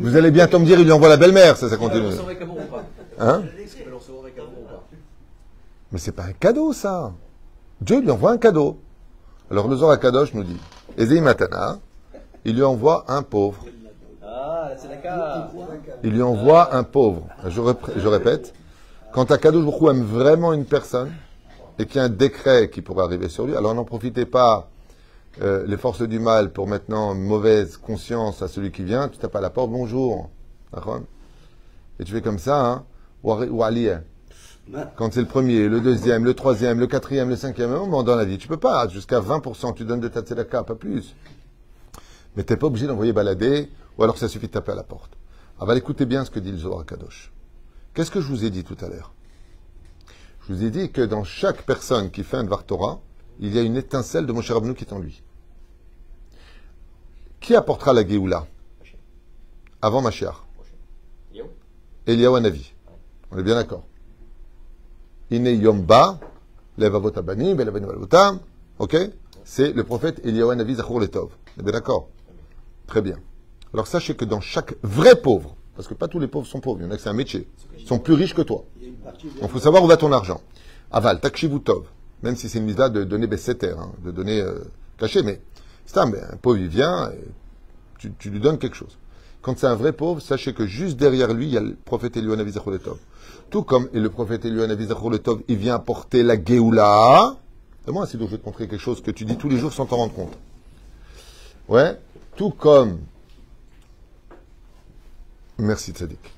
vous 0.00 0.16
allez 0.16 0.30
bientôt 0.30 0.58
me 0.58 0.64
dire, 0.64 0.78
il 0.78 0.84
lui 0.84 0.92
envoie 0.92 1.08
la 1.08 1.16
belle-mère, 1.16 1.56
ça, 1.56 1.68
ça 1.68 1.76
continue. 1.76 2.12
Hein 3.18 3.44
Mais 5.92 5.98
c'est 5.98 6.12
pas 6.12 6.24
un 6.24 6.32
cadeau, 6.32 6.72
ça. 6.72 7.12
Dieu 7.80 8.00
lui 8.00 8.10
envoie 8.10 8.32
un 8.32 8.38
cadeau. 8.38 8.78
Alors 9.50 9.68
le 9.68 9.76
Zohar 9.76 9.98
Kadosh 10.00 10.34
nous 10.34 10.42
dit, 10.42 10.58
Ezei 10.96 11.20
Matana, 11.20 11.78
il 12.44 12.56
lui 12.56 12.64
envoie 12.64 13.04
un 13.08 13.22
pauvre. 13.22 13.64
Il 16.02 16.10
lui 16.10 16.22
envoie 16.22 16.74
un 16.74 16.82
pauvre. 16.82 17.28
Je, 17.46 18.08
répète, 18.08 18.54
quand 19.12 19.30
Akadosh 19.30 19.64
Baruch 19.64 19.82
aime 19.90 20.04
vraiment 20.04 20.52
une 20.52 20.64
personne 20.64 21.12
et 21.78 21.86
qu'il 21.86 21.96
y 21.96 22.00
a 22.00 22.04
un 22.04 22.08
décret 22.08 22.70
qui 22.70 22.82
pourrait 22.82 23.04
arriver 23.04 23.28
sur 23.28 23.46
lui, 23.46 23.56
alors 23.56 23.74
n'en 23.74 23.84
profitez 23.84 24.26
pas 24.26 24.68
euh, 25.42 25.64
les 25.66 25.76
forces 25.76 26.02
du 26.02 26.18
mal 26.18 26.50
pour 26.50 26.66
maintenant 26.66 27.14
mauvaise 27.14 27.76
conscience 27.76 28.42
à 28.42 28.48
celui 28.48 28.72
qui 28.72 28.82
vient, 28.82 29.08
tu 29.08 29.18
tapes 29.18 29.36
à 29.36 29.40
la 29.40 29.50
porte, 29.50 29.70
bonjour. 29.70 30.30
Et 31.98 32.04
tu 32.04 32.12
fais 32.12 32.22
comme 32.22 32.38
ça, 32.38 32.66
hein, 32.66 32.84
ou 33.26 33.32
ari- 33.32 33.48
ou 33.50 33.62
ali, 33.64 33.90
hein. 33.90 34.04
Quand 34.96 35.12
c'est 35.12 35.20
le 35.20 35.26
premier, 35.26 35.68
le 35.68 35.80
deuxième, 35.80 36.24
le 36.24 36.34
troisième, 36.34 36.80
le 36.80 36.86
quatrième, 36.86 37.28
le 37.28 37.36
cinquième, 37.36 37.70
un 37.72 37.78
moment 37.78 38.02
dans 38.02 38.16
la 38.16 38.24
vie, 38.24 38.38
tu 38.38 38.48
peux 38.48 38.56
pas, 38.56 38.88
jusqu'à 38.88 39.20
20%, 39.20 39.74
tu 39.74 39.84
donnes 39.84 40.00
de 40.00 40.08
ta 40.08 40.22
tzedaka, 40.22 40.64
pas 40.64 40.74
plus. 40.74 41.14
Mais 42.36 42.42
t'es 42.44 42.56
pas 42.56 42.66
obligé 42.66 42.86
d'envoyer 42.86 43.12
balader, 43.12 43.70
ou 43.96 44.02
alors 44.04 44.18
ça 44.18 44.28
suffit 44.28 44.46
de 44.46 44.52
taper 44.52 44.72
à 44.72 44.74
la 44.74 44.82
porte. 44.82 45.12
Ah 45.60 45.66
bah 45.66 45.76
écoutez 45.76 46.04
bien 46.04 46.24
ce 46.24 46.30
que 46.30 46.40
dit 46.40 46.50
le 46.52 46.58
Zohar 46.58 46.84
Kadosh. 46.84 47.32
Qu'est-ce 47.94 48.10
que 48.10 48.20
je 48.20 48.28
vous 48.28 48.44
ai 48.44 48.50
dit 48.50 48.64
tout 48.64 48.76
à 48.80 48.88
l'heure? 48.88 49.12
Je 50.46 50.52
vous 50.52 50.64
ai 50.64 50.70
dit 50.70 50.90
que 50.90 51.00
dans 51.02 51.24
chaque 51.24 51.62
personne 51.62 52.10
qui 52.10 52.22
fait 52.24 52.36
un 52.36 52.44
Dvar 52.44 52.64
Torah, 52.64 53.00
il 53.40 53.54
y 53.54 53.58
a 53.58 53.62
une 53.62 53.76
étincelle 53.76 54.26
de 54.26 54.32
Moshe 54.32 54.50
Rabbeinu 54.50 54.74
qui 54.74 54.84
est 54.84 54.92
en 54.92 54.98
lui. 54.98 55.22
Qui 57.40 57.54
apportera 57.54 57.92
la 57.92 58.06
Géoula? 58.06 58.46
Avant 59.80 60.02
Mashiach 60.02 60.36
Yo. 61.32 61.44
Eliyahu 62.06 62.36
Hanavi. 62.36 62.72
On 63.30 63.38
est 63.38 63.42
bien 63.42 63.54
d'accord. 63.54 63.84
Ine 65.30 65.46
Yomba, 65.46 66.20
Levavot 66.78 67.16
Abanim, 67.18 67.58
Avotam. 67.58 68.40
Ok? 68.78 68.96
C'est 69.44 69.72
le 69.72 69.84
prophète 69.84 70.20
Eliyahu 70.24 70.54
Letov. 71.00 71.30
On 71.56 71.60
est 71.60 71.62
bien 71.62 71.72
d'accord? 71.72 72.08
Très 72.86 73.02
bien. 73.02 73.18
Alors 73.72 73.86
sachez 73.86 74.14
que 74.14 74.24
dans 74.24 74.40
chaque 74.40 74.74
vrai 74.82 75.16
pauvre, 75.16 75.56
parce 75.74 75.88
que 75.88 75.94
pas 75.94 76.08
tous 76.08 76.18
les 76.18 76.28
pauvres 76.28 76.46
sont 76.46 76.60
pauvres, 76.60 76.80
il 76.80 76.84
y 76.84 76.86
en 76.86 76.90
a 76.90 76.96
que 76.96 77.02
c'est 77.02 77.08
un 77.08 77.14
métier, 77.14 77.46
ils 77.78 77.86
sont 77.86 77.98
plus 77.98 78.14
riches 78.14 78.34
que 78.34 78.42
toi. 78.42 78.64
Il 78.80 78.94
Donc, 79.40 79.50
faut 79.50 79.58
savoir 79.58 79.82
où 79.84 79.86
va 79.86 79.96
ton 79.96 80.12
argent. 80.12 80.40
Aval, 80.90 81.20
takshivu 81.20 81.60
tov. 81.60 81.84
Même 82.22 82.36
si 82.36 82.48
c'est 82.48 82.58
une 82.58 82.64
mise 82.64 82.78
là 82.78 82.88
de 82.88 83.04
donner 83.04 83.26
besseter, 83.26 83.70
hein, 83.70 83.92
de 84.04 84.10
donner 84.10 84.40
euh, 84.40 84.60
caché, 84.98 85.22
mais 85.22 85.40
c'est 85.84 85.98
un, 85.98 86.10
pauvre, 86.40 86.56
il 86.58 86.68
vient, 86.68 87.10
et 87.10 87.24
tu, 88.18 88.30
lui 88.30 88.40
donnes 88.40 88.58
quelque 88.58 88.76
chose. 88.76 88.96
Quand 89.42 89.58
c'est 89.58 89.66
un 89.66 89.74
vrai 89.74 89.92
pauvre, 89.92 90.20
sachez 90.20 90.54
que 90.54 90.66
juste 90.66 90.96
derrière 90.96 91.32
lui, 91.34 91.46
il 91.46 91.52
y 91.52 91.58
a 91.58 91.60
le 91.60 91.76
prophète 91.84 92.16
Eliyahu 92.16 92.34
Hanavi 92.34 92.52
Zachor 92.52 92.72
Letov. 92.72 92.98
Tout 93.50 93.62
comme, 93.62 93.88
et 93.92 94.00
le 94.00 94.10
prophète 94.10 94.42
Zachor 94.44 95.10
Letov, 95.10 95.42
il 95.48 95.56
vient 95.56 95.74
apporter 95.74 96.22
la 96.22 96.42
Géoula. 96.42 97.36
Et 97.88 97.92
moi, 97.92 98.06
c'est 98.06 98.18
donc 98.18 98.28
je 98.28 98.36
vais 98.36 98.40
te 98.40 98.46
montrer 98.46 98.66
quelque 98.66 98.80
chose 98.80 99.00
que 99.00 99.10
tu 99.10 99.24
dis 99.24 99.36
tous 99.36 99.48
les 99.48 99.58
jours 99.58 99.72
sans 99.72 99.86
t'en 99.86 99.96
rendre 99.96 100.14
compte. 100.14 100.36
Ouais, 101.68 101.98
tout 102.36 102.50
comme, 102.50 102.98
merci 105.58 105.92
Tzadik. 105.92 106.32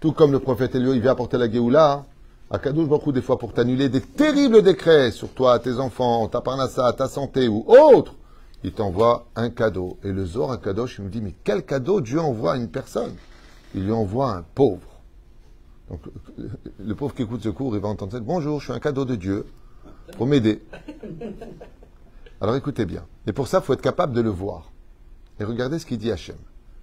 Tout 0.00 0.12
comme 0.12 0.32
le 0.32 0.38
prophète 0.38 0.74
Elio, 0.74 0.94
il 0.94 1.00
vient 1.00 1.12
apporter 1.12 1.38
la 1.38 1.50
Géoula, 1.50 2.04
à 2.50 2.58
Kadosh 2.58 2.88
Hu, 3.06 3.12
des 3.12 3.20
fois 3.20 3.38
pour 3.38 3.52
t'annuler 3.52 3.88
des 3.88 4.00
terribles 4.00 4.62
décrets 4.62 5.10
sur 5.10 5.28
toi, 5.30 5.58
tes 5.58 5.74
enfants, 5.74 6.28
ta 6.28 6.40
parnassa, 6.40 6.92
ta 6.92 7.08
santé 7.08 7.48
ou 7.48 7.64
autre. 7.66 8.14
Il 8.64 8.72
t'envoie 8.72 9.26
un 9.36 9.50
cadeau. 9.50 9.98
Et 10.02 10.10
le 10.10 10.24
Zohar 10.24 10.52
à 10.52 10.56
Kadosh, 10.56 10.96
il 10.98 11.04
me 11.04 11.10
dit, 11.10 11.20
mais 11.20 11.34
quel 11.44 11.64
cadeau 11.64 12.00
Dieu 12.00 12.20
envoie 12.20 12.54
à 12.54 12.56
une 12.56 12.68
personne? 12.68 13.14
Il 13.74 13.84
lui 13.84 13.92
envoie 13.92 14.30
un 14.30 14.44
pauvre. 14.54 14.97
Donc, 15.90 16.00
le- 16.78 16.94
pauvre 16.94 17.14
qui 17.14 17.22
écoute 17.22 17.42
ce 17.42 17.48
cours, 17.48 17.74
il 17.74 17.80
va 17.80 17.88
entendre. 17.88 18.18
Bonjour, 18.20 18.60
je 18.60 18.64
suis 18.66 18.72
un 18.72 18.78
cadeau 18.80 19.04
de 19.04 19.14
Dieu 19.14 19.46
pour 20.16 20.26
m'aider. 20.26 20.62
Alors 22.40 22.56
écoutez 22.56 22.84
bien. 22.84 23.06
Et 23.26 23.32
pour 23.32 23.48
ça, 23.48 23.58
il 23.58 23.64
faut 23.64 23.72
être 23.72 23.82
capable 23.82 24.12
de 24.12 24.20
le 24.20 24.30
voir. 24.30 24.70
Et 25.40 25.44
regardez 25.44 25.78
ce 25.78 25.86
qu'il 25.86 25.98
dit 25.98 26.10
Hachem. 26.12 26.36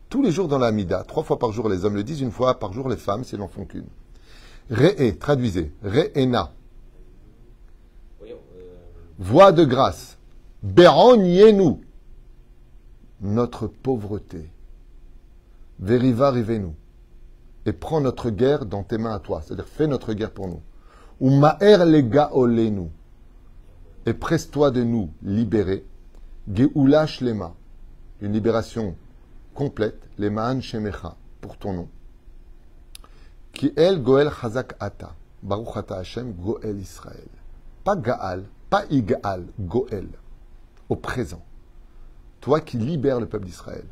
Tous 0.10 0.22
les 0.22 0.32
jours 0.32 0.48
dans 0.48 0.58
la 0.58 0.68
Hamida, 0.68 1.04
trois 1.04 1.24
fois 1.24 1.40
par 1.40 1.52
jour 1.52 1.68
les 1.70 1.86
hommes 1.86 1.96
le 1.96 2.04
disent, 2.04 2.22
une 2.22 2.32
fois 2.32 2.60
par 2.60 2.74
jour 2.74 2.90
les 2.90 2.98
femmes, 2.98 3.24
s'ils 3.24 3.40
n'en 3.40 3.48
font 3.48 3.66
qu'une. 3.66 3.88
Re'e, 4.70 5.18
traduisez. 5.18 5.72
Re'ena, 5.84 6.52
voix 9.20 9.52
de 9.52 9.66
grâce. 9.66 10.18
Beroniez-nous, 10.64 11.82
notre 13.22 13.68
pauvreté. 13.68 14.50
Veriva 15.80 16.32
rivez-nous. 16.32 16.74
Et 17.66 17.74
prends 17.74 18.02
notre 18.02 18.30
guerre 18.30 18.66
dans 18.66 18.84
tes 18.84 18.98
mains 18.98 19.16
à 19.16 19.20
toi. 19.20 19.42
C'est-à-dire, 19.42 19.68
fais 19.68 19.88
notre 19.88 20.14
guerre 20.14 20.32
pour 20.32 20.48
nous. 20.48 20.62
Ou 21.20 21.32
ma'er 21.32 21.78
nous. 22.72 22.92
Et 24.06 24.14
presse-toi 24.14 24.72
de 24.72 24.84
nous 24.84 25.10
libérer. 25.24 25.86
Geoula 26.52 27.08
shlema. 27.08 27.54
Une 28.22 28.34
libération 28.34 28.96
complète. 29.54 30.08
Les 30.18 30.30
ma'an 30.30 30.62
shemecha. 30.62 31.16
Pour 31.42 31.58
ton 31.58 31.74
nom. 31.74 31.90
Qui 33.54 33.74
el 33.76 34.02
goel 34.04 34.30
chazak 34.30 34.76
ata. 34.80 35.16
Baruch 35.42 35.78
ata 35.78 35.98
Hashem 35.98 36.34
goel 36.34 36.80
Israël. 36.80 37.30
Pas 37.84 37.96
Gaal, 37.96 38.44
pas 38.70 38.86
Igaal, 38.90 39.46
Goel. 39.60 40.08
Au 40.90 40.96
présent. 40.96 41.44
Toi 42.42 42.60
qui 42.62 42.78
libères 42.78 43.20
le 43.20 43.28
peuple 43.28 43.46
d'Israël. 43.46 43.86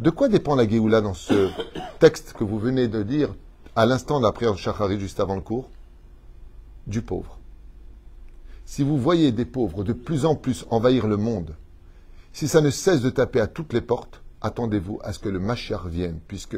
De 0.00 0.10
quoi 0.10 0.28
dépend 0.28 0.54
la 0.54 0.68
Géoula 0.68 1.00
dans 1.00 1.14
ce 1.14 1.50
texte 1.98 2.32
que 2.32 2.44
vous 2.44 2.60
venez 2.60 2.86
de 2.86 3.00
lire 3.00 3.34
à 3.74 3.84
l'instant 3.84 4.20
de 4.20 4.24
la 4.24 4.30
prière 4.30 4.52
de 4.52 4.58
Shachari 4.58 5.00
juste 5.00 5.18
avant 5.18 5.34
le 5.34 5.40
cours? 5.40 5.68
Du 6.86 7.02
pauvre. 7.02 7.38
Si 8.64 8.84
vous 8.84 8.96
voyez 8.96 9.32
des 9.32 9.44
pauvres 9.44 9.82
de 9.82 9.92
plus 9.92 10.24
en 10.24 10.36
plus 10.36 10.66
envahir 10.70 11.08
le 11.08 11.16
monde, 11.16 11.56
si 12.32 12.46
ça 12.46 12.60
ne 12.60 12.70
cesse 12.70 13.00
de 13.00 13.10
taper 13.10 13.40
à 13.40 13.48
toutes 13.48 13.72
les 13.72 13.80
portes, 13.80 14.22
attendez-vous 14.40 15.00
à 15.02 15.12
ce 15.12 15.18
que 15.18 15.28
le 15.28 15.40
Mashiach 15.40 15.86
vienne, 15.86 16.20
puisque 16.28 16.56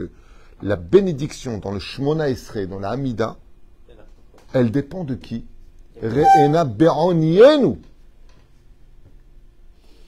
la 0.61 0.76
bénédiction 0.76 1.56
dans 1.56 1.73
le 1.73 1.78
Shmona 1.78 2.28
Esrei, 2.28 2.66
dans 2.66 2.78
la 2.78 2.90
Hamida, 2.90 3.38
elle 4.52 4.70
dépend 4.70 5.04
de 5.04 5.14
qui? 5.14 5.47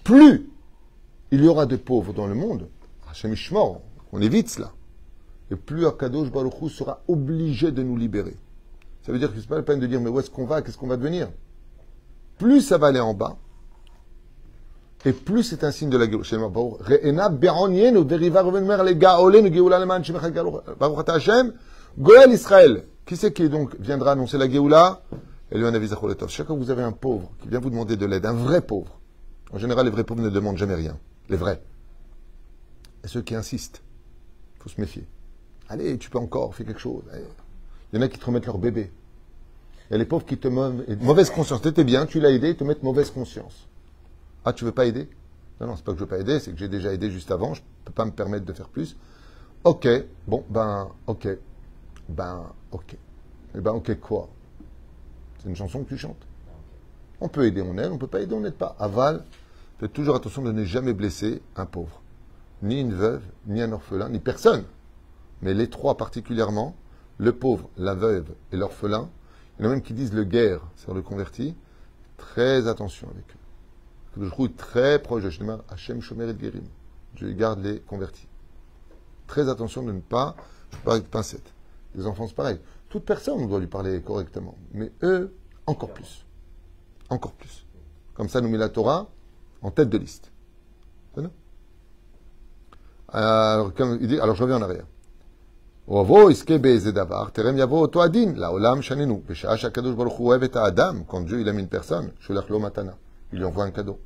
Plus 0.05 0.47
il 1.31 1.43
y 1.43 1.49
aura 1.49 1.65
de 1.65 1.77
pauvres 1.77 2.13
dans 2.13 2.27
le 2.27 2.35
monde, 2.35 2.69
Hachem 3.13 3.35
on 4.13 4.21
évite 4.21 4.49
cela, 4.49 4.73
et 5.51 5.57
plus 5.57 5.87
Akadosh 5.87 6.31
Baruch 6.31 6.55
Hu 6.61 6.69
sera 6.69 7.03
obligé 7.09 7.71
de 7.71 7.83
nous 7.83 7.97
libérer. 7.97 8.37
Ça 9.03 9.13
veut 9.13 9.19
dire 9.19 9.33
que 9.33 9.41
c'est 9.41 9.49
pas 9.49 9.57
la 9.57 9.63
peine 9.63 9.81
de 9.81 9.87
dire 9.87 10.01
mais 10.01 10.09
où 10.09 10.19
est-ce 10.19 10.31
qu'on 10.31 10.47
va, 10.47 10.63
qu'est-ce 10.63 10.79
qu'on 10.79 10.87
va 10.87 10.97
devenir? 10.97 11.29
Plus 12.39 12.63
ça 12.63 12.79
va 12.79 12.89
aller 12.89 13.01
en 13.01 13.15
bas, 13.15 13.37
et 15.05 15.13
plus 15.13 15.43
c'est 15.43 15.63
un 15.63 15.71
signe 15.71 15.91
de 15.91 15.99
la 15.99 16.07
Goel 21.99 22.33
Israël. 22.33 22.85
Qui 23.05 23.17
c'est 23.17 23.33
qui 23.33 23.49
donc 23.49 23.75
viendra 23.81 24.13
annoncer 24.13 24.39
la 24.39 24.49
Géoula. 24.49 25.03
Chaque 25.51 26.47
fois 26.47 26.57
que 26.57 26.63
vous 26.63 26.71
avez 26.71 26.83
un 26.83 26.93
pauvre 26.93 27.31
qui 27.43 27.49
vient 27.49 27.61
vous 27.61 27.69
demander 27.69 27.97
de 27.97 28.07
l'aide, 28.07 28.25
un 28.25 28.33
vrai 28.33 28.63
pauvre, 28.63 28.99
en 29.53 29.59
général 29.59 29.85
les 29.85 29.91
vrais 29.91 30.05
pauvres 30.05 30.23
ne 30.23 30.31
demandent 30.31 30.57
jamais 30.57 30.77
rien. 30.77 30.97
Les 31.29 31.37
vrais. 31.37 31.63
Et 33.05 33.09
ceux 33.09 33.23
qui 33.23 33.35
insistent. 33.35 33.83
faut 34.61 34.69
se 34.69 34.81
méfier. 34.81 35.07
Allez, 35.69 35.99
tu 35.99 36.11
peux 36.11 36.19
encore, 36.19 36.55
fais 36.55 36.65
quelque 36.65 36.81
chose. 36.81 37.03
Il 37.93 37.97
y 37.97 37.99
en 37.99 38.03
a 38.03 38.09
qui 38.09 38.19
te 38.19 38.25
remettent 38.25 38.47
leur 38.47 38.59
bébé. 38.59 38.93
Il 39.89 39.93
y 39.93 39.95
a 39.97 39.99
les 39.99 40.07
pauvres 40.07 40.25
qui 40.25 40.39
te 40.39 40.49
mettent 40.49 41.03
mauvaise 41.03 41.31
conscience. 41.31 41.63
T'étais 41.63 41.85
bien, 41.85 42.07
tu 42.07 42.21
l'as 42.21 42.31
aidé, 42.31 42.51
ils 42.51 42.57
te 42.57 42.65
mettent 42.65 42.83
mauvaise 42.83 43.11
conscience. 43.11 43.69
Ah, 44.45 44.53
tu 44.53 44.65
veux 44.65 44.73
pas 44.73 44.87
aider? 44.87 45.09
Non, 45.61 45.69
non, 45.69 45.77
c'est 45.77 45.85
pas 45.85 45.93
que 45.93 45.99
je 45.99 46.05
veux 46.05 46.09
pas 46.09 46.19
aider, 46.19 46.41
c'est 46.41 46.53
que 46.53 46.59
j'ai 46.59 46.69
déjà 46.69 46.93
aidé 46.93 47.11
juste 47.11 47.31
avant, 47.31 47.55
je 47.55 47.63
peux 47.85 47.93
pas 47.93 48.05
me 48.05 48.11
permettre 48.11 48.45
de 48.45 48.53
faire 48.53 48.69
plus. 48.69 48.97
Ok, 49.65 49.87
bon, 50.27 50.45
ben, 50.51 50.91
ok. 51.07 51.29
Ben, 52.09 52.47
ok. 52.73 52.97
Eh 53.55 53.61
ben, 53.61 53.71
ok, 53.73 54.01
quoi? 54.01 54.29
C'est 55.39 55.49
une 55.49 55.57
chanson 55.57 55.85
que 55.85 55.89
tu 55.89 55.99
chantes? 55.99 56.27
On 57.21 57.29
peut 57.29 57.47
aider, 57.47 57.63
on 57.63 57.79
aide, 57.79 57.93
on 57.93 57.99
peut 57.99 58.09
pas 58.09 58.21
aider, 58.21 58.35
on 58.35 58.41
n'aide 58.41 58.55
pas. 58.55 58.75
Aval, 58.81 59.25
faites 59.79 59.93
toujours 59.93 60.17
attention 60.17 60.43
de 60.43 60.51
ne 60.51 60.65
jamais 60.65 60.93
blesser 60.93 61.41
un 61.55 61.67
pauvre. 61.67 62.02
Ni 62.63 62.81
une 62.81 62.95
veuve, 62.95 63.23
ni 63.47 63.61
un 63.61 63.73
orphelin, 63.73 64.09
ni 64.09 64.21
personne. 64.21 64.65
Mais 65.43 65.55
les 65.55 65.69
trois 65.69 65.97
particulièrement, 65.97 66.77
le 67.19 67.33
pauvre, 67.33 67.69
la 67.77 67.95
veuve 67.95 68.33
et 68.53 68.57
l'orphelin, 68.57 69.11
il 69.59 69.65
y 69.65 69.69
en 69.69 69.71
a 69.71 69.75
même 69.75 69.83
qui 69.83 69.93
disent 69.93 70.15
le 70.15 70.25
guerre 70.25 70.61
sur 70.77 70.95
le 70.95 71.03
converti, 71.03 71.57
très 72.17 72.69
attention 72.69 73.09
avec 73.11 73.25
eux. 73.31 74.23
Je 74.23 74.29
trouve 74.29 74.53
très 74.53 75.01
proche 75.01 75.23
de 75.23 75.31
Shema, 75.31 75.61
Hachem 75.69 76.01
Shomer 76.01 76.29
et 76.29 76.39
Gerim. 76.39 76.65
Je 77.17 77.27
garde 77.27 77.63
les 77.63 77.81
convertis. 77.81 78.29
Très 79.27 79.49
attention 79.49 79.83
de 79.83 79.93
ne 79.93 80.01
pas, 80.01 80.37
je 80.71 80.79
parle 80.79 80.99
avec 80.99 81.11
pincette. 81.11 81.53
Les 81.95 82.07
enfants, 82.07 82.27
c'est 82.27 82.35
pareil. 82.35 82.59
Toute 82.89 83.05
personne, 83.05 83.41
on 83.41 83.47
doit 83.47 83.61
lui 83.61 83.67
parler 83.67 84.01
correctement. 84.03 84.57
Mais 84.73 84.91
eux, 85.03 85.35
encore 85.67 85.93
plus. 85.93 86.25
Encore 87.09 87.33
plus. 87.33 87.67
Comme 88.15 88.29
ça, 88.29 88.41
nous 88.41 88.49
met 88.49 88.59
la 88.59 88.69
Torah 88.69 89.09
en 89.63 89.71
tête 89.71 89.89
de 89.89 89.99
liste. 89.99 90.32
Euh, 93.15 93.69
comme 93.77 93.99
il 94.01 94.09
dit, 94.09 94.19
alors 94.19 94.35
je 94.35 94.43
reviens 94.43 94.57
en 94.57 94.63
arrière. 94.63 94.87
Quand 95.89 96.05
Dieu 101.21 101.41
il 101.41 101.49
aime 101.49 101.59
une 101.59 101.69
personne, 101.69 102.13
il 103.33 103.39
lui 103.39 103.45
envoie 103.45 103.65
un 103.65 103.71
cadeau. 103.71 103.99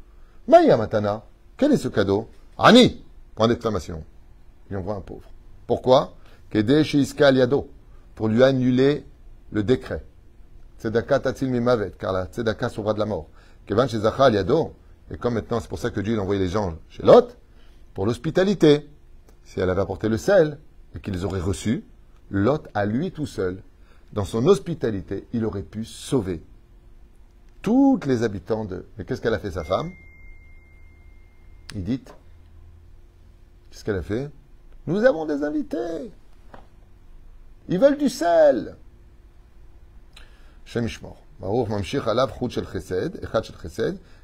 Maya 0.48 0.76
matana, 0.76 1.22
quel 1.56 1.72
est 1.72 1.76
ce 1.76 1.88
cadeau? 1.88 2.28
Ani 2.58 3.04
Point 3.34 3.48
d'exclamation. 3.48 4.02
Il 4.70 4.76
envoie 4.78 4.94
un 4.94 5.00
pauvre. 5.00 5.28
Pourquoi? 5.66 6.14
Pour 8.14 8.28
lui 8.28 8.42
annuler 8.42 9.04
le 9.52 9.62
décret. 9.62 10.02
Tzedaka 10.78 11.20
tatil 11.20 11.50
mimavet, 11.50 11.92
car 11.98 12.12
la 12.12 12.26
tzedaka 12.26 12.68
sauvera 12.68 12.94
de 12.94 12.98
la 12.98 13.06
mort. 13.06 13.28
Kevan 13.66 13.88
chez 13.88 13.98
Zachar 13.98 14.30
et 14.34 15.16
comme 15.18 15.34
maintenant 15.34 15.60
c'est 15.60 15.68
pour 15.68 15.78
ça 15.78 15.90
que 15.90 16.00
Dieu 16.00 16.18
a 16.18 16.22
envoyé 16.22 16.40
les 16.40 16.48
gens 16.48 16.75
chez 16.88 17.02
Lot, 17.02 17.36
pour 17.94 18.06
l'hospitalité. 18.06 18.88
Si 19.46 19.60
elle 19.60 19.70
avait 19.70 19.80
apporté 19.80 20.10
le 20.10 20.18
sel, 20.18 20.58
et 20.94 21.00
qu'ils 21.00 21.24
auraient 21.24 21.40
reçu, 21.40 21.84
Lot, 22.30 22.68
à 22.74 22.84
lui 22.84 23.12
tout 23.12 23.26
seul, 23.26 23.62
dans 24.12 24.24
son 24.24 24.46
hospitalité, 24.46 25.26
il 25.32 25.44
aurait 25.44 25.62
pu 25.62 25.84
sauver 25.84 26.42
toutes 27.62 28.06
les 28.06 28.22
habitants 28.22 28.64
de... 28.64 28.84
Mais 28.98 29.04
qu'est-ce 29.04 29.20
qu'elle 29.20 29.34
a 29.34 29.38
fait 29.38 29.52
sa 29.52 29.64
femme? 29.64 29.90
Il 31.74 31.84
dit, 31.84 32.00
qu'est-ce 33.70 33.84
qu'elle 33.84 33.96
a 33.96 34.02
fait? 34.02 34.30
Nous 34.86 35.04
avons 35.04 35.26
des 35.26 35.42
invités. 35.42 36.10
Ils 37.68 37.78
veulent 37.78 37.98
du 37.98 38.08
sel. 38.08 38.76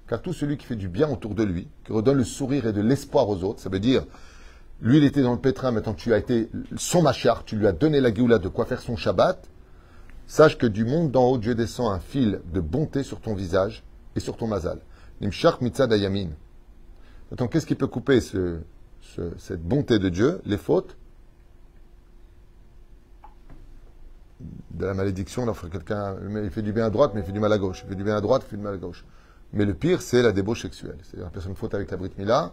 Car 0.08 0.22
tout 0.22 0.32
celui 0.32 0.56
qui 0.56 0.66
fait 0.66 0.76
du 0.76 0.88
bien 0.88 1.08
autour 1.08 1.34
de 1.34 1.42
lui, 1.44 1.68
qui 1.84 1.92
redonne 1.92 2.18
le 2.18 2.24
sourire 2.24 2.66
et 2.66 2.72
de 2.72 2.80
l'espoir 2.80 3.28
aux 3.28 3.42
autres, 3.44 3.60
ça 3.60 3.68
veut 3.68 3.80
dire 3.80 4.04
lui, 4.82 4.98
il 4.98 5.04
était 5.04 5.22
dans 5.22 5.32
le 5.32 5.38
pétrin, 5.38 5.70
maintenant 5.70 5.94
tu 5.94 6.12
as 6.12 6.18
été 6.18 6.50
son 6.76 7.02
machar, 7.02 7.44
tu 7.44 7.56
lui 7.56 7.68
as 7.68 7.72
donné 7.72 8.00
la 8.00 8.12
géoula 8.12 8.38
de 8.38 8.48
quoi 8.48 8.66
faire 8.66 8.80
son 8.80 8.96
Shabbat. 8.96 9.48
Sache 10.26 10.58
que 10.58 10.66
du 10.66 10.84
monde 10.84 11.12
d'en 11.12 11.24
haut, 11.24 11.38
Dieu 11.38 11.54
descend 11.54 11.92
un 11.92 12.00
fil 12.00 12.40
de 12.52 12.60
bonté 12.60 13.04
sur 13.04 13.20
ton 13.20 13.34
visage 13.34 13.84
et 14.16 14.20
sur 14.20 14.36
ton 14.36 14.48
mazal. 14.48 14.80
Nimshach 15.20 15.60
mitzad 15.60 15.92
ayamin. 15.92 16.30
Attends, 17.32 17.46
qu'est-ce 17.46 17.66
qui 17.66 17.76
peut 17.76 17.86
couper 17.86 18.20
ce, 18.20 18.58
cette 19.38 19.62
bonté 19.62 19.98
de 19.98 20.08
Dieu? 20.08 20.40
Les 20.44 20.58
fautes? 20.58 20.96
De 24.72 24.86
la 24.86 24.94
malédiction, 24.94 25.46
là, 25.46 25.52
quelqu'un, 25.70 26.16
il 26.42 26.50
fait 26.50 26.62
du 26.62 26.72
bien 26.72 26.86
à 26.86 26.90
droite, 26.90 27.12
mais 27.14 27.20
il 27.20 27.24
fait 27.24 27.32
du 27.32 27.40
mal 27.40 27.52
à 27.52 27.58
gauche. 27.58 27.82
Il 27.84 27.88
fait 27.88 27.94
du 27.94 28.04
bien 28.04 28.16
à 28.16 28.20
droite, 28.20 28.42
il 28.46 28.50
fait 28.50 28.56
du 28.56 28.62
mal 28.62 28.74
à 28.74 28.78
gauche. 28.78 29.04
Mais 29.52 29.64
le 29.64 29.74
pire, 29.74 30.02
c'est 30.02 30.22
la 30.22 30.32
débauche 30.32 30.62
sexuelle. 30.62 30.98
C'est-à-dire, 31.02 31.26
la 31.26 31.30
personne 31.30 31.54
faute 31.54 31.74
avec 31.74 31.90
la 31.90 31.96
Brit 31.96 32.10
Mila, 32.18 32.52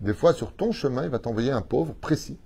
des 0.00 0.14
fois, 0.14 0.32
sur 0.32 0.52
ton 0.52 0.72
chemin, 0.72 1.04
il 1.04 1.10
va 1.10 1.18
t'envoyer 1.18 1.50
un 1.50 1.62
pauvre 1.62 1.94
précis, 1.94 2.38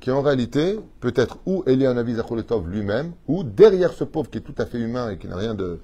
qui 0.00 0.10
en 0.10 0.22
réalité 0.22 0.78
peut 1.00 1.12
être 1.16 1.38
ou 1.46 1.62
Elianavi 1.66 2.14
Zacholetov 2.14 2.68
lui-même, 2.68 3.12
ou 3.26 3.44
derrière 3.44 3.92
ce 3.92 4.04
pauvre 4.04 4.30
qui 4.30 4.38
est 4.38 4.42
tout 4.42 4.54
à 4.58 4.66
fait 4.66 4.78
humain 4.78 5.10
et 5.10 5.18
qui 5.18 5.28
n'a 5.28 5.36
rien 5.36 5.54
de, 5.54 5.80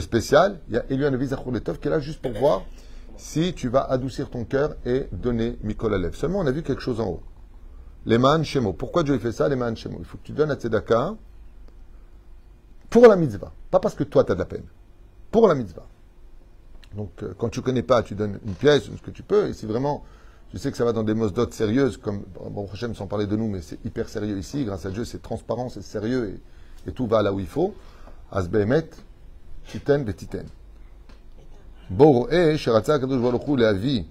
spécial, 0.00 0.60
il 0.68 0.74
y 0.74 0.78
a 0.78 0.84
Elianavi 0.90 1.26
Zacholetov 1.28 1.78
qui 1.78 1.88
est 1.88 1.90
là 1.90 2.00
juste 2.00 2.20
pour 2.20 2.32
voir 2.32 2.62
si 3.16 3.54
tu 3.54 3.68
vas 3.68 3.82
adoucir 3.82 4.28
ton 4.28 4.44
cœur 4.44 4.74
et 4.84 5.06
donner 5.12 5.56
Mikol 5.62 5.94
Alev. 5.94 6.14
Seulement, 6.14 6.40
on 6.40 6.46
a 6.46 6.50
vu 6.50 6.62
quelque 6.62 6.82
chose 6.82 7.00
en 7.00 7.06
haut. 7.06 7.22
Les 8.06 8.18
man 8.18 8.44
shemo. 8.44 8.72
Pourquoi 8.72 9.02
Dieu 9.02 9.18
fait 9.18 9.32
ça, 9.32 9.48
les 9.48 9.56
man 9.56 9.76
shemo? 9.76 9.96
Il 10.00 10.04
faut 10.04 10.18
que 10.18 10.24
tu 10.24 10.32
donnes 10.32 10.50
à 10.50 10.56
Tzedaka 10.56 11.14
pour 12.90 13.06
la 13.06 13.16
mitzvah. 13.16 13.52
Pas 13.70 13.80
parce 13.80 13.94
que 13.94 14.04
toi, 14.04 14.24
tu 14.24 14.32
as 14.32 14.34
de 14.34 14.40
la 14.40 14.44
peine. 14.44 14.66
Pour 15.30 15.48
la 15.48 15.54
mitzvah. 15.54 15.86
Donc, 16.96 17.10
euh, 17.22 17.34
quand 17.38 17.48
tu 17.48 17.60
connais 17.60 17.82
pas, 17.82 18.02
tu 18.02 18.14
donnes 18.14 18.38
une 18.46 18.54
pièce, 18.54 18.84
ce 18.84 19.02
que 19.02 19.10
tu 19.10 19.22
peux. 19.22 19.48
Et 19.48 19.52
si 19.52 19.66
vraiment, 19.66 20.04
tu 20.50 20.58
sais 20.58 20.70
que 20.70 20.76
ça 20.76 20.84
va 20.84 20.92
dans 20.92 21.02
des 21.02 21.14
mosdotes 21.14 21.52
sérieuses, 21.52 21.96
comme, 21.96 22.22
bon, 22.50 22.64
prochain, 22.64 22.92
sans 22.94 23.06
parler 23.06 23.26
de 23.26 23.36
nous, 23.36 23.48
mais 23.48 23.60
c'est 23.60 23.84
hyper 23.84 24.08
sérieux 24.08 24.38
ici. 24.38 24.64
Grâce 24.64 24.86
à 24.86 24.90
Dieu, 24.90 25.04
c'est 25.04 25.22
transparent, 25.22 25.68
c'est 25.68 25.82
sérieux 25.82 26.40
et, 26.86 26.92
tout 26.92 27.06
va 27.06 27.22
là 27.22 27.32
où 27.32 27.40
il 27.40 27.46
faut. 27.46 27.74
Asbehemet, 28.30 28.90
titen, 29.66 30.04
betiten. 30.04 30.46
Boroe, 31.88 32.56
Sheratza 32.56 32.98
Kadosh 32.98 33.58
la 33.58 33.72
vie 33.72 34.06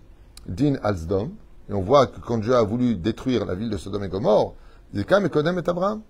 din 0.48 0.76
alzdom. 0.84 1.32
Et 1.70 1.74
on 1.74 1.82
voit 1.82 2.08
que 2.08 2.20
quand 2.20 2.40
Dieu 2.40 2.56
a 2.56 2.64
voulu 2.64 2.96
détruire 2.96 3.46
la 3.46 3.56
ville 3.56 3.70
de 3.70 3.78
Sodome 3.78 4.04
et 4.04 4.10
Gomorre, 4.10 4.56
Zikam 4.94 5.26
et 5.26 5.30
Kodem 5.30 5.58
et 5.60 5.70
Abraham. 5.70 6.02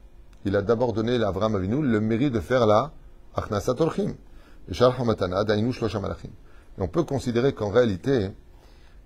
Il 0.46 0.56
a 0.56 0.62
d'abord 0.62 0.94
donné 0.94 1.22
à 1.22 1.28
Abraham 1.30 1.56
Avinu 1.56 1.82
le 1.82 2.02
mérite 2.02 2.34
de 2.34 2.40
faire 2.40 2.66
la 2.66 2.92
Achnasat 3.36 3.80
Orchim. 3.80 4.14
Et. 4.70 4.74
Et 6.78 6.82
on 6.82 6.88
peut 6.88 7.04
considérer 7.04 7.54
qu'en 7.54 7.70
réalité, 7.70 8.30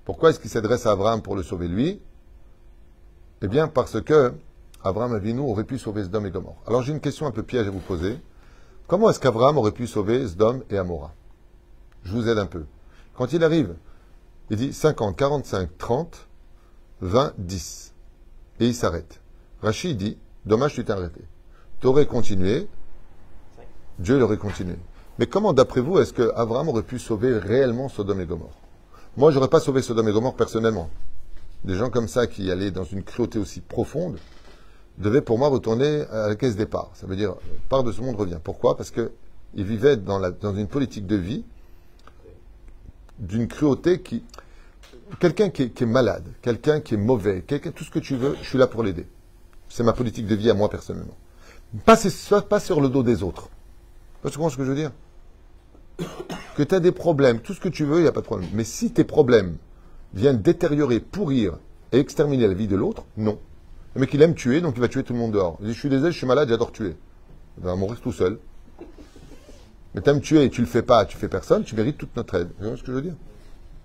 pourquoi 0.06 0.30
est-ce 0.30 0.40
qu'il 0.40 0.50
s'adresse 0.50 0.86
à 0.86 0.92
Abraham 0.92 1.22
pour 1.22 1.36
le 1.36 1.44
sauver 1.44 1.68
lui? 1.68 2.00
Eh 3.42 3.48
bien, 3.48 3.68
parce 3.68 4.02
que 4.02 4.34
Abraham 4.84 5.14
Avinu 5.14 5.42
aurait 5.42 5.64
pu 5.64 5.78
sauver 5.78 6.04
Sdom 6.04 6.26
et 6.26 6.32
Gomorrah. 6.32 6.58
Alors 6.66 6.82
j'ai 6.82 6.94
une 6.94 7.02
question 7.02 7.26
un 7.26 7.32
peu 7.32 7.44
piège 7.44 7.68
à 7.68 7.72
vous 7.72 7.80
poser. 7.80 8.20
Comment 8.88 9.10
est-ce 9.10 9.20
qu'Abraham 9.20 9.58
aurait 9.58 9.72
pu 9.74 9.86
sauver 9.86 10.26
Sdom 10.26 10.62
et 10.70 10.78
Amora? 10.78 11.14
Je 12.04 12.14
vous 12.14 12.30
aide 12.30 12.38
un 12.38 12.46
peu. 12.46 12.66
Quand 13.16 13.34
il 13.34 13.44
arrive, 13.44 13.76
il 14.50 14.56
dit 14.56 14.72
50, 14.72 15.18
45, 15.18 15.78
30, 15.78 16.28
20, 17.02 17.34
10. 17.38 17.94
Et 18.62 18.68
il 18.68 18.76
s'arrête. 18.76 19.20
Rachid 19.62 19.98
dit, 19.98 20.18
dommage 20.46 20.74
tu 20.74 20.86
t'es 20.86 20.92
arrêté. 20.92 21.22
Tu 21.82 21.88
aurais 21.88 22.06
continué, 22.06 22.70
Dieu 24.00 24.18
l'aurait 24.18 24.38
continué. 24.38 24.76
Mais 25.20 25.26
comment, 25.26 25.54
d'après 25.54 25.82
vous, 25.82 26.00
est-ce 26.00 26.14
que 26.14 26.32
Abraham 26.36 26.70
aurait 26.70 26.84
pu 26.84 27.00
sauver 27.00 27.38
réellement 27.38 27.90
Sodome 27.90 28.22
et 28.22 28.26
Gomorre? 28.26 28.58
Moi, 29.16 29.32
j'aurais 29.32 29.48
pas 29.48 29.60
sauvé 29.60 29.82
Sodome 29.82 30.10
et 30.10 30.12
Gomorre 30.12 30.36
personnellement. 30.36 30.90
Des 31.64 31.76
gens 31.76 31.90
comme 31.90 32.08
ça 32.08 32.28
qui 32.28 32.52
allaient 32.52 32.70
dans 32.70 32.84
une 32.84 33.04
cruauté 33.04 33.40
aussi 33.40 33.62
profonde 33.62 34.18
devaient 35.00 35.22
pour 35.22 35.40
moi 35.40 35.48
retourner 35.48 36.02
à 36.12 36.28
la 36.28 36.36
caisse 36.36 36.56
départ. 36.56 36.92
Ça 36.94 37.08
veut 37.08 37.16
dire, 37.16 37.36
part 37.70 37.84
de 37.84 37.92
ce 37.92 38.02
monde 38.02 38.16
revient. 38.16 38.38
Pourquoi? 38.44 38.78
Parce 38.78 38.92
qu'ils 38.92 39.10
vivaient 39.56 39.98
dans, 39.98 40.22
une 40.56 40.68
politique 40.68 41.08
de 41.08 41.16
vie 41.16 41.44
d'une 43.20 43.48
cruauté 43.48 44.02
qui... 44.02 44.24
Quelqu'un 45.20 45.50
qui, 45.50 45.72
qui, 45.72 45.84
est 45.84 45.88
malade, 45.88 46.26
quelqu'un 46.42 46.82
qui 46.82 46.96
est 46.96 46.98
mauvais, 46.98 47.42
quelqu'un, 47.42 47.72
tout 47.72 47.86
ce 47.86 47.92
que 47.92 48.00
tu 48.00 48.18
veux, 48.18 48.36
je 48.42 48.50
suis 48.50 48.58
là 48.58 48.68
pour 48.68 48.84
l'aider. 48.84 49.08
C'est 49.70 49.84
ma 49.84 49.94
politique 49.94 50.28
de 50.28 50.36
vie 50.36 50.50
à 50.50 50.54
moi 50.54 50.70
personnellement. 50.70 51.16
Pas, 51.86 51.98
pas 52.50 52.60
sur 52.60 52.82
le 52.82 52.90
dos 52.90 53.04
des 53.04 53.24
autres. 53.24 53.50
Tu 54.26 54.34
comprends 54.34 54.50
ce 54.50 54.58
que 54.58 54.66
je 54.66 54.70
veux 54.70 54.76
dire? 54.76 54.92
Que 56.56 56.64
tu 56.64 56.76
as 56.76 56.80
des 56.80 56.92
problèmes, 56.92 57.40
tout 57.40 57.54
ce 57.54 57.60
que 57.60 57.70
tu 57.70 57.86
veux, 57.86 57.98
il 57.98 58.04
n'y 58.04 58.08
a 58.08 58.12
pas 58.12 58.22
de 58.22 58.26
problème. 58.26 58.50
Mais 58.54 58.64
si 58.64 58.92
tes 58.92 59.04
problèmes 59.04 59.58
viennent 60.14 60.42
détériorer, 60.42 61.00
pourrir 61.00 61.58
et 61.92 62.00
exterminer 62.00 62.48
la 62.48 62.54
vie 62.54 62.68
de 62.68 62.76
l'autre, 62.76 63.04
non. 63.16 63.40
Le 63.96 64.02
mec, 64.02 64.14
il 64.14 64.22
aime 64.22 64.36
tuer, 64.36 64.62
donc 64.62 64.76
il 64.76 64.82
va 64.82 64.88
tuer 64.88 65.04
tout 65.04 65.14
le 65.14 65.20
monde 65.20 65.32
dehors. 65.32 65.58
Il 65.62 65.68
dit, 65.68 65.74
je 65.74 65.80
suis 65.80 65.90
désolé, 65.90 66.12
je 66.12 66.18
suis 66.18 66.28
malade, 66.28 66.50
j'adore 66.50 66.72
tuer. 66.72 66.96
Il 67.58 67.64
va 67.64 67.76
mourir 67.76 68.00
tout 68.00 68.12
seul. 68.12 68.40
Mais 69.96 70.02
t'aimes 70.02 70.22
tuer 70.22 70.44
et 70.44 70.50
tu 70.50 70.62
le 70.62 70.68
fais 70.68 70.84
pas, 70.84 71.06
tu 71.06 71.18
fais 71.18 71.28
personne, 71.28 71.64
tu 71.64 71.76
mérites 71.76 71.98
toute 71.98 72.16
notre 72.16 72.36
aide. 72.36 72.50
Vous 72.58 72.66
voyez 72.66 72.78
ce 72.78 72.82
que 72.82 72.92
je 72.92 72.98
veux 72.98 73.02
dire? 73.02 73.16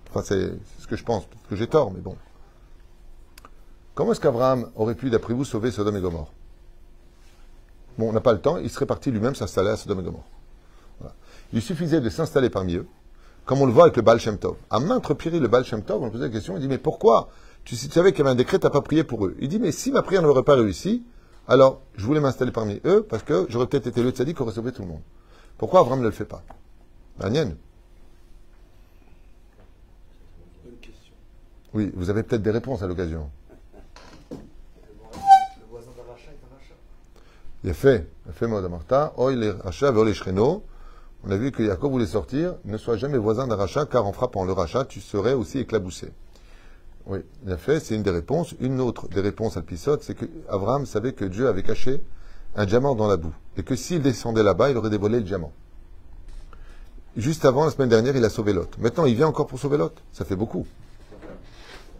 Enfin, 0.09 0.21
c'est 0.23 0.51
ce 0.79 0.85
que 0.85 0.95
je 0.95 1.03
pense. 1.03 1.25
Peut-être 1.25 1.47
que 1.49 1.55
j'ai 1.55 1.67
tort, 1.67 1.91
mais 1.91 2.01
bon. 2.01 2.15
Comment 3.95 4.11
est-ce 4.11 4.19
qu'Abraham 4.19 4.69
aurait 4.75 4.95
pu, 4.95 5.09
d'après 5.09 5.33
vous, 5.33 5.45
sauver 5.45 5.71
Sodome 5.71 5.97
et 5.97 6.01
Gomorre? 6.01 6.31
Bon, 7.97 8.09
on 8.09 8.13
n'a 8.13 8.21
pas 8.21 8.33
le 8.33 8.41
temps, 8.41 8.57
il 8.57 8.69
serait 8.69 8.85
parti 8.85 9.09
lui-même 9.09 9.33
s'installer 9.33 9.69
à 9.69 9.75
Sodome 9.75 10.01
et 10.01 10.03
Gomorre. 10.03 10.27
Il 11.53 11.61
suffisait 11.61 12.01
de 12.01 12.09
s'installer 12.09 12.49
parmi 12.49 12.75
eux, 12.75 12.87
comme 13.45 13.61
on 13.61 13.67
le 13.67 13.71
voit 13.71 13.83
avec 13.83 13.95
le 13.95 14.01
Baal 14.01 14.19
Shem 14.19 14.39
Tov. 14.39 14.57
À 14.71 14.79
maintes 14.79 15.05
reprises, 15.05 15.39
le 15.39 15.47
Baal 15.47 15.63
Shem 15.63 15.83
Tov, 15.83 16.01
on 16.01 16.09
posait 16.09 16.23
la 16.25 16.29
question, 16.31 16.55
il 16.57 16.59
dit, 16.59 16.67
mais 16.67 16.79
pourquoi 16.79 17.29
tu, 17.63 17.75
si 17.75 17.87
tu 17.87 17.93
savais 17.93 18.11
qu'il 18.11 18.19
y 18.19 18.21
avait 18.23 18.31
un 18.31 18.35
décret, 18.35 18.57
tu 18.57 18.65
n'as 18.65 18.71
pas 18.71 18.81
prié 18.81 19.03
pour 19.03 19.25
eux? 19.27 19.35
Il 19.39 19.49
dit, 19.49 19.59
mais 19.59 19.71
si 19.71 19.91
ma 19.91 20.01
prière 20.01 20.23
n'aurait 20.23 20.41
pas 20.43 20.55
réussi, 20.55 21.03
alors 21.47 21.81
je 21.95 22.05
voulais 22.05 22.19
m'installer 22.19 22.51
parmi 22.51 22.81
eux, 22.85 23.05
parce 23.07 23.21
que 23.21 23.45
j'aurais 23.49 23.67
peut-être 23.67 23.85
été 23.85 24.01
le 24.01 24.09
tzaddik 24.09 24.35
qui 24.35 24.41
aurait 24.41 24.53
sauvé 24.53 24.71
tout 24.71 24.81
le 24.81 24.87
monde. 24.87 25.01
Pourquoi 25.59 25.81
Abraham 25.81 25.99
ne 25.99 26.05
le 26.05 26.11
fait 26.11 26.25
pas? 26.25 26.41
Bonne 27.19 27.55
question. 30.81 31.13
Oui, 31.75 31.91
vous 31.95 32.09
avez 32.09 32.23
peut-être 32.23 32.41
des 32.41 32.49
réponses 32.49 32.81
à 32.81 32.87
l'occasion. 32.87 33.29
Le 34.31 34.37
voisin 35.69 35.91
d'Aracha 35.95 36.31
est 36.31 36.41
un 36.43 36.55
rachat. 36.55 36.73
Il 37.63 37.69
a 37.69 37.73
fait, 37.75 38.09
il 38.25 38.31
a 38.31 38.33
fait 38.33 38.47
Maud 38.47 38.65
Amarta, 38.65 39.13
rachats, 39.63 39.91
Veol 39.91 40.07
les 40.07 40.15
Shreno. 40.15 40.63
On 41.25 41.31
a 41.31 41.37
vu 41.37 41.51
que 41.51 41.65
Jacob 41.65 41.91
voulait 41.91 42.05
sortir, 42.05 42.55
ne 42.65 42.77
sois 42.77 42.97
jamais 42.97 43.17
voisin 43.17 43.47
d'un 43.47 43.55
rachat, 43.55 43.85
car 43.85 44.05
en 44.05 44.11
frappant 44.11 44.43
le 44.43 44.51
rachat, 44.51 44.83
tu 44.83 44.99
serais 44.99 45.33
aussi 45.33 45.59
éclaboussé. 45.59 46.11
Oui, 47.05 47.19
il 47.47 47.57
fait, 47.57 47.79
c'est 47.79 47.95
une 47.95 48.03
des 48.03 48.11
réponses. 48.11 48.55
Une 48.59 48.81
autre 48.81 49.07
des 49.07 49.21
réponses 49.21 49.55
à 49.55 49.61
l'épisode, 49.61 50.01
c'est 50.01 50.15
que 50.15 50.25
Abraham 50.49 50.85
savait 50.85 51.13
que 51.13 51.25
Dieu 51.25 51.47
avait 51.47 51.63
caché 51.63 52.01
un 52.55 52.65
diamant 52.65 52.95
dans 52.95 53.07
la 53.07 53.17
boue, 53.17 53.33
et 53.57 53.63
que 53.63 53.75
s'il 53.75 54.01
descendait 54.01 54.43
là-bas, 54.43 54.69
il 54.69 54.77
aurait 54.77 54.89
dévoilé 54.89 55.19
le 55.19 55.23
diamant. 55.23 55.53
Juste 57.15 57.45
avant, 57.45 57.65
la 57.65 57.71
semaine 57.71 57.89
dernière, 57.89 58.15
il 58.15 58.25
a 58.25 58.29
sauvé 58.29 58.53
Lot. 58.53 58.77
Maintenant, 58.79 59.05
il 59.05 59.15
vient 59.15 59.27
encore 59.27 59.47
pour 59.47 59.59
sauver 59.59 59.77
Lot. 59.77 59.93
Ça 60.11 60.25
fait 60.25 60.35
beaucoup. 60.35 60.67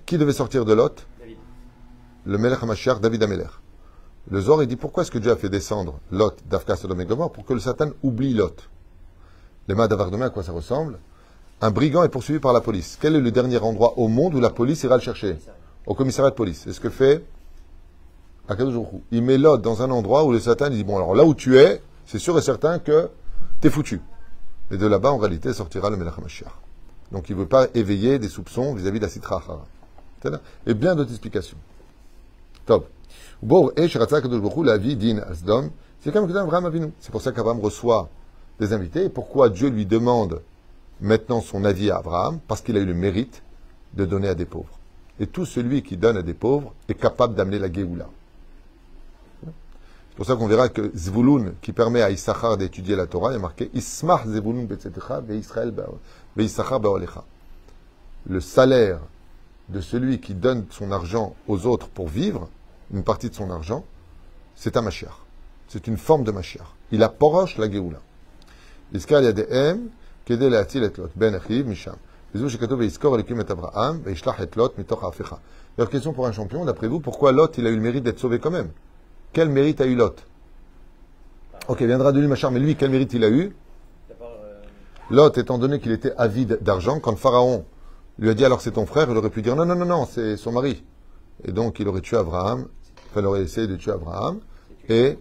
Qui 0.05 0.17
devait 0.17 0.33
sortir 0.33 0.65
de 0.65 0.73
Lot? 0.73 1.05
David. 1.19 1.37
le 2.25 2.37
Melech 2.37 2.61
HaMashiach, 2.61 2.99
David 2.99 3.23
Ameler. 3.23 3.47
Le 4.29 4.41
Zor, 4.41 4.63
il 4.63 4.67
dit 4.67 4.75
pourquoi 4.75 5.03
est-ce 5.03 5.11
que 5.11 5.17
Dieu 5.17 5.31
a 5.31 5.35
fait 5.35 5.49
descendre 5.49 5.99
Lot 6.11 6.37
d'Afka 6.49 6.75
Sodom 6.75 6.99
et 6.99 7.05
Gomorrhe 7.05 7.31
pour 7.31 7.45
que 7.45 7.53
le 7.53 7.59
Satan 7.59 7.91
oublie 8.03 8.33
Lot? 8.33 8.69
Les 9.67 9.75
mains 9.75 9.87
d'Avardemain, 9.87 10.25
à 10.25 10.29
quoi 10.29 10.43
ça 10.43 10.51
ressemble? 10.51 10.99
Un 11.61 11.71
brigand 11.71 12.03
est 12.03 12.09
poursuivi 12.09 12.39
par 12.39 12.51
la 12.51 12.61
police. 12.61 12.97
Quel 12.99 13.15
est 13.15 13.21
le 13.21 13.31
dernier 13.31 13.57
endroit 13.59 13.97
au 13.97 14.07
monde 14.09 14.35
où 14.35 14.39
la 14.39 14.49
police 14.49 14.83
ira 14.83 14.97
le 14.97 15.01
chercher? 15.01 15.37
Au 15.85 15.93
commissariat 15.93 16.31
de 16.31 16.35
police. 16.35 16.61
C'est 16.65 16.73
ce 16.73 16.79
que 16.79 16.89
fait 16.89 17.23
Akadosh. 18.49 18.75
Il 19.11 19.23
met 19.23 19.37
Lot 19.37 19.61
dans 19.61 19.81
un 19.81 19.89
endroit 19.91 20.25
où 20.25 20.31
le 20.31 20.39
Satan 20.39 20.69
dit 20.69 20.83
bon 20.83 20.97
alors 20.97 21.15
là 21.15 21.23
où 21.23 21.33
tu 21.33 21.57
es, 21.57 21.81
c'est 22.05 22.19
sûr 22.19 22.37
et 22.37 22.41
certain 22.41 22.79
que 22.79 23.09
t'es 23.61 23.69
foutu. 23.69 24.01
Et 24.71 24.77
de 24.77 24.87
là-bas, 24.87 25.11
en 25.11 25.17
réalité, 25.17 25.53
sortira 25.53 25.89
le 25.89 25.95
Melech 25.97 26.17
HaMashiach. 26.17 26.51
Donc 27.11 27.29
il 27.29 27.35
ne 27.35 27.41
veut 27.41 27.47
pas 27.47 27.67
éveiller 27.73 28.19
des 28.19 28.29
soupçons 28.29 28.73
vis-à-vis 28.73 28.99
de 28.99 29.05
la 29.05 29.09
Sitra 29.09 29.37
Achara. 29.37 29.65
Et 30.65 30.73
bien 30.73 30.95
d'autres 30.95 31.11
explications. 31.11 31.57
Top. 32.65 32.89
Bon, 33.41 33.71
et 33.75 33.87
Shiratzak 33.87 34.23
Kadosh 34.23 34.41
Baruch 34.41 34.57
Hu, 34.57 34.63
la 34.63 34.77
vie 34.77 34.95
d'In 34.95 35.19
Asdom, 35.19 35.69
c'est 36.01 36.11
comme 36.11 36.27
que 36.27 36.37
Abraham 36.37 36.65
Avinu. 36.65 36.91
C'est 36.99 37.11
pour 37.11 37.21
ça 37.21 37.31
qu'Abraham 37.31 37.59
reçoit 37.59 38.09
des 38.59 38.73
invités. 38.73 39.05
Et 39.05 39.09
pourquoi 39.09 39.49
Dieu 39.49 39.69
lui 39.69 39.85
demande 39.85 40.41
maintenant 41.01 41.41
son 41.41 41.65
avis 41.65 41.91
à 41.91 41.97
Abraham 41.97 42.39
Parce 42.47 42.61
qu'il 42.61 42.77
a 42.77 42.79
eu 42.79 42.85
le 42.85 42.93
mérite 42.93 43.43
de 43.93 44.05
donner 44.05 44.27
à 44.27 44.35
des 44.35 44.45
pauvres. 44.45 44.79
Et 45.19 45.27
tout 45.27 45.45
celui 45.45 45.83
qui 45.83 45.97
donne 45.97 46.17
à 46.17 46.21
des 46.21 46.33
pauvres 46.33 46.73
est 46.89 46.95
capable 46.95 47.35
d'amener 47.35 47.59
la 47.59 47.71
Géoula. 47.71 48.07
C'est 49.43 50.17
pour 50.17 50.25
ça 50.25 50.35
qu'on 50.35 50.47
verra 50.47 50.69
que 50.69 50.91
Zvulun, 50.95 51.53
qui 51.61 51.73
permet 51.73 52.01
à 52.01 52.11
Issachar 52.11 52.57
d'étudier 52.57 52.95
la 52.95 53.07
Torah, 53.07 53.33
est 53.33 53.39
marqué 53.39 53.71
Ismach 53.73 54.27
Zvulun. 54.27 54.67
Le 58.25 58.39
salaire 58.39 58.99
de 59.69 59.81
celui 59.81 60.19
qui 60.19 60.33
donne 60.35 60.65
son 60.69 60.91
argent 60.91 61.35
aux 61.47 61.65
autres 61.65 61.87
pour 61.87 62.07
vivre, 62.07 62.47
une 62.93 63.03
partie 63.03 63.29
de 63.29 63.35
son 63.35 63.49
argent, 63.49 63.83
c'est 64.55 64.77
un 64.77 64.81
Mashiach. 64.81 65.17
C'est 65.67 65.87
une 65.87 65.97
forme 65.97 66.23
de 66.23 66.31
Mashiach. 66.31 66.67
Il 66.91 67.01
approche 67.01 67.57
la 67.57 67.69
Géoula. 67.69 67.99
Iskal 68.92 69.24
yadehem, 69.24 69.90
kede 70.26 70.50
le'atil 70.50 70.84
et 70.84 70.98
lot, 70.98 71.10
ben 71.16 71.34
achiv 71.34 71.66
misham. 71.66 71.96
וזהו 72.34 72.50
שכתוב 72.50 72.78
ויזכור 72.80 73.16
אלוקים 73.16 73.40
את 73.40 73.50
אברהם 73.50 74.00
וישלח 74.04 74.42
את 74.42 74.56
לוט 74.56 74.78
מתוך 74.78 75.04
ההפיכה. 75.04 75.36
Alors, 75.78 75.88
question 75.90 76.12
pour 76.12 76.26
un 76.26 76.32
champion, 76.32 76.64
d'après 76.64 76.88
vous, 76.88 77.00
pourquoi 77.00 77.32
Lot, 77.32 77.56
il 77.56 77.66
a 77.66 77.70
eu 77.70 77.76
le 77.76 77.80
mérite 77.80 78.02
d'être 78.02 78.18
sauvé 78.18 78.38
quand 78.40 78.50
même 78.50 78.68
Quel 79.32 79.48
mérite 79.48 79.80
a 79.80 79.86
eu 79.86 79.94
Lot 79.94 80.16
Ok, 81.68 81.82
viendra 81.82 82.12
de 82.12 82.20
lui 82.20 82.26
Machar, 82.26 82.50
mais 82.50 82.58
lui, 82.58 82.74
quel 82.76 82.90
mérite 82.90 83.12
il 83.14 83.24
a 83.24 83.30
eu 83.30 83.54
T'as 84.08 84.14
pas. 84.14 84.24
euh, 84.24 85.14
Lot, 85.14 85.38
étant 85.38 85.56
donné 85.56 85.78
qu'il 85.80 85.92
était 85.92 86.12
avide 86.18 86.58
d'argent, 86.62 86.98
quand 87.00 87.16
Pharaon 87.16 87.64
lui 88.18 88.28
a 88.28 88.34
dit 88.34 88.44
alors 88.44 88.60
c'est 88.60 88.72
ton 88.72 88.86
frère, 88.86 89.08
il 89.10 89.16
aurait 89.16 89.30
pu 89.30 89.40
dire 89.40 89.54
non, 89.54 89.64
non, 89.64 89.76
non, 89.76 89.86
non, 89.86 90.04
c'est 90.04 90.36
son 90.36 90.52
mari. 90.52 90.82
Et 91.44 91.52
donc 91.52 91.78
il 91.78 91.86
aurait 91.88 92.00
tué 92.00 92.16
Abraham, 92.16 92.66
enfin 93.10 93.20
il 93.20 93.26
aurait 93.26 93.42
essayé 93.42 93.66
de 93.68 93.76
tuer 93.76 93.92
Abraham, 93.92 94.40
et 94.88 95.16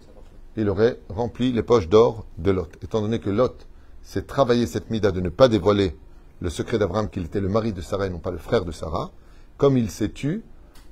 il 0.56 0.68
aurait 0.68 0.98
rempli 1.08 1.52
les 1.52 1.62
poches 1.62 1.88
d'or 1.88 2.26
de 2.38 2.50
Lot. 2.50 2.70
Étant 2.82 3.00
donné 3.00 3.18
que 3.18 3.30
Lot 3.30 3.66
s'est 4.02 4.22
travaillé 4.22 4.66
cette 4.66 4.90
mida 4.90 5.10
de 5.10 5.20
ne 5.20 5.28
pas 5.28 5.48
dévoiler 5.48 5.96
le 6.40 6.50
secret 6.50 6.78
d'Abraham 6.78 7.08
qu'il 7.08 7.24
était 7.24 7.40
le 7.40 7.48
mari 7.48 7.72
de 7.72 7.80
Sarah 7.80 8.06
et 8.06 8.10
non 8.10 8.18
pas 8.18 8.30
le 8.30 8.38
frère 8.38 8.64
de 8.64 8.72
Sarah, 8.72 9.10
comme 9.56 9.78
il 9.78 9.90
s'est 9.90 10.10
tu, 10.10 10.42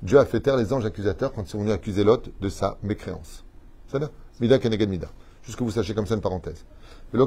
Dieu 0.01 0.17
a 0.17 0.25
fait 0.25 0.39
taire 0.39 0.57
les 0.57 0.73
anges 0.73 0.85
accusateurs 0.85 1.33
quand 1.33 1.43
ils 1.43 1.49
sont 1.49 1.59
venus 1.59 1.73
accuser 1.73 2.03
Lot 2.03 2.31
de 2.39 2.49
sa 2.49 2.77
mécréance. 2.83 3.43
C'est 3.87 3.99
ça 3.99 4.09
Mida 4.39 4.57
keneged 4.57 4.89
mida. 4.89 5.09
Juste 5.43 5.57
que 5.57 5.63
vous 5.63 5.71
sachiez 5.71 5.93
comme 5.93 6.07
ça 6.07 6.15
une 6.15 6.21
parenthèse. 6.21 6.65
Il 7.13 7.19
y 7.19 7.21
en 7.21 7.25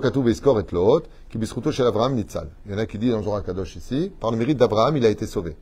a 2.78 2.86
qui 2.86 2.98
disent 2.98 3.12
dans 3.12 3.22
Zohar 3.22 3.44
Kadosh 3.44 3.76
ici, 3.76 4.10
par 4.18 4.30
le 4.30 4.38
mérite 4.38 4.56
d'Abraham, 4.56 4.96
il 4.96 5.04
a 5.04 5.10
été 5.10 5.26
sauvé. 5.26 5.56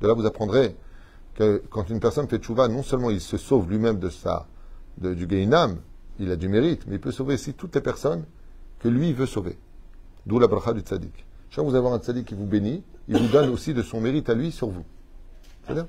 De 0.00 0.06
là, 0.06 0.14
vous 0.14 0.24
apprendrez 0.24 0.74
que 1.34 1.62
quand 1.68 1.90
une 1.90 2.00
personne 2.00 2.26
fait 2.26 2.38
tchouva, 2.38 2.68
non 2.68 2.82
seulement 2.82 3.10
il 3.10 3.20
se 3.20 3.36
sauve 3.36 3.68
lui-même 3.68 3.98
de 3.98 4.08
sa, 4.08 4.46
du 4.98 5.26
Geinam, 5.28 5.76
il 6.19 6.31
a 6.31 6.35
du 6.35 6.49
mérite, 6.49 6.83
mais 6.87 6.95
il 6.95 7.01
peut 7.01 7.11
sauver 7.11 7.35
aussi 7.35 7.53
toutes 7.53 7.75
les 7.75 7.81
personnes 7.81 8.25
que 8.79 8.87
lui 8.87 9.13
veut 9.13 9.25
sauver. 9.25 9.57
D'où 10.25 10.39
la 10.39 10.47
bracha 10.47 10.73
du 10.73 10.81
tzaddik. 10.81 11.25
Chaque 11.49 11.55
fois 11.55 11.63
que 11.65 11.69
vous 11.69 11.75
avez 11.75 11.87
un 11.87 11.99
tzaddik 11.99 12.27
qui 12.27 12.35
vous 12.35 12.45
bénit, 12.45 12.83
il 13.07 13.17
vous 13.17 13.27
donne 13.27 13.49
aussi 13.49 13.73
de 13.73 13.81
son 13.81 13.99
mérite 13.99 14.29
à 14.29 14.33
lui 14.33 14.51
sur 14.51 14.69
vous. 14.69 14.85
C'est-à-dire 15.65 15.87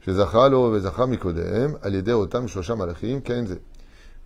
שזכה 0.00 0.48
לו 0.48 0.72
וזכה 0.74 1.06
מקודם 1.06 1.74
על 1.82 1.94
ידי 1.94 2.12
אותם 2.12 2.48
שלושה 2.48 2.74
מלאכים, 2.74 3.20
כן 3.20 3.46
זה. 3.46 3.56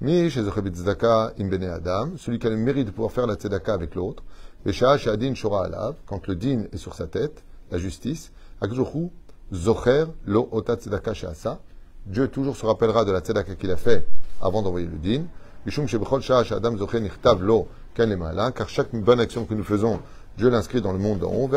מי 0.00 0.30
שזוכה 0.30 0.60
בצדקה 0.60 1.28
עם 1.36 1.50
בני 1.50 1.74
אדם, 1.74 2.12
celui 2.16 2.38
qui 2.38 2.46
a 2.46 2.50
le 2.50 2.56
mérite 2.56 2.86
de 2.86 2.90
pouvoir 2.90 3.12
faire 3.12 3.26
la 3.26 3.34
tzedaka 3.34 3.74
avec 3.74 3.94
l'autre, 3.94 4.22
ושעה 4.66 4.98
שהדין 4.98 5.34
שורה 5.34 5.64
עליו, 5.64 5.94
quand 6.06 6.26
le 6.28 6.36
din 6.36 6.64
est 6.72 6.76
sur 6.76 6.94
sa 6.94 7.06
tête, 7.06 7.42
la 7.72 7.78
justice, 7.78 8.30
הקדוש 8.60 8.78
ברוך 8.78 8.88
הוא 8.88 9.10
זוכר 9.50 10.06
לו 10.24 10.48
אותה 10.52 10.76
צדקה 10.76 11.14
שעשה, 11.14 11.54
Dieu 12.05 12.27
toujours 12.27 12.57
se 12.57 12.65
rappellera 12.65 13.05
de 13.05 13.11
la 13.11 13.19
tzedaka 13.19 13.55
qu'il 13.55 13.71
a 13.71 13.77
fait 13.77 14.07
avant 14.41 14.61
d'envoyer 14.61 14.87
le 14.87 14.97
din. 14.97 15.23
Car 18.55 18.69
chaque 18.69 18.95
bonne 18.95 19.19
action 19.19 19.45
que 19.45 19.53
nous 19.53 19.63
faisons, 19.63 19.99
Dieu 20.37 20.49
l'inscrit 20.49 20.81
dans 20.81 20.93
le 20.93 20.99
monde 20.99 21.19
d'en 21.19 21.31
haut. 21.31 21.49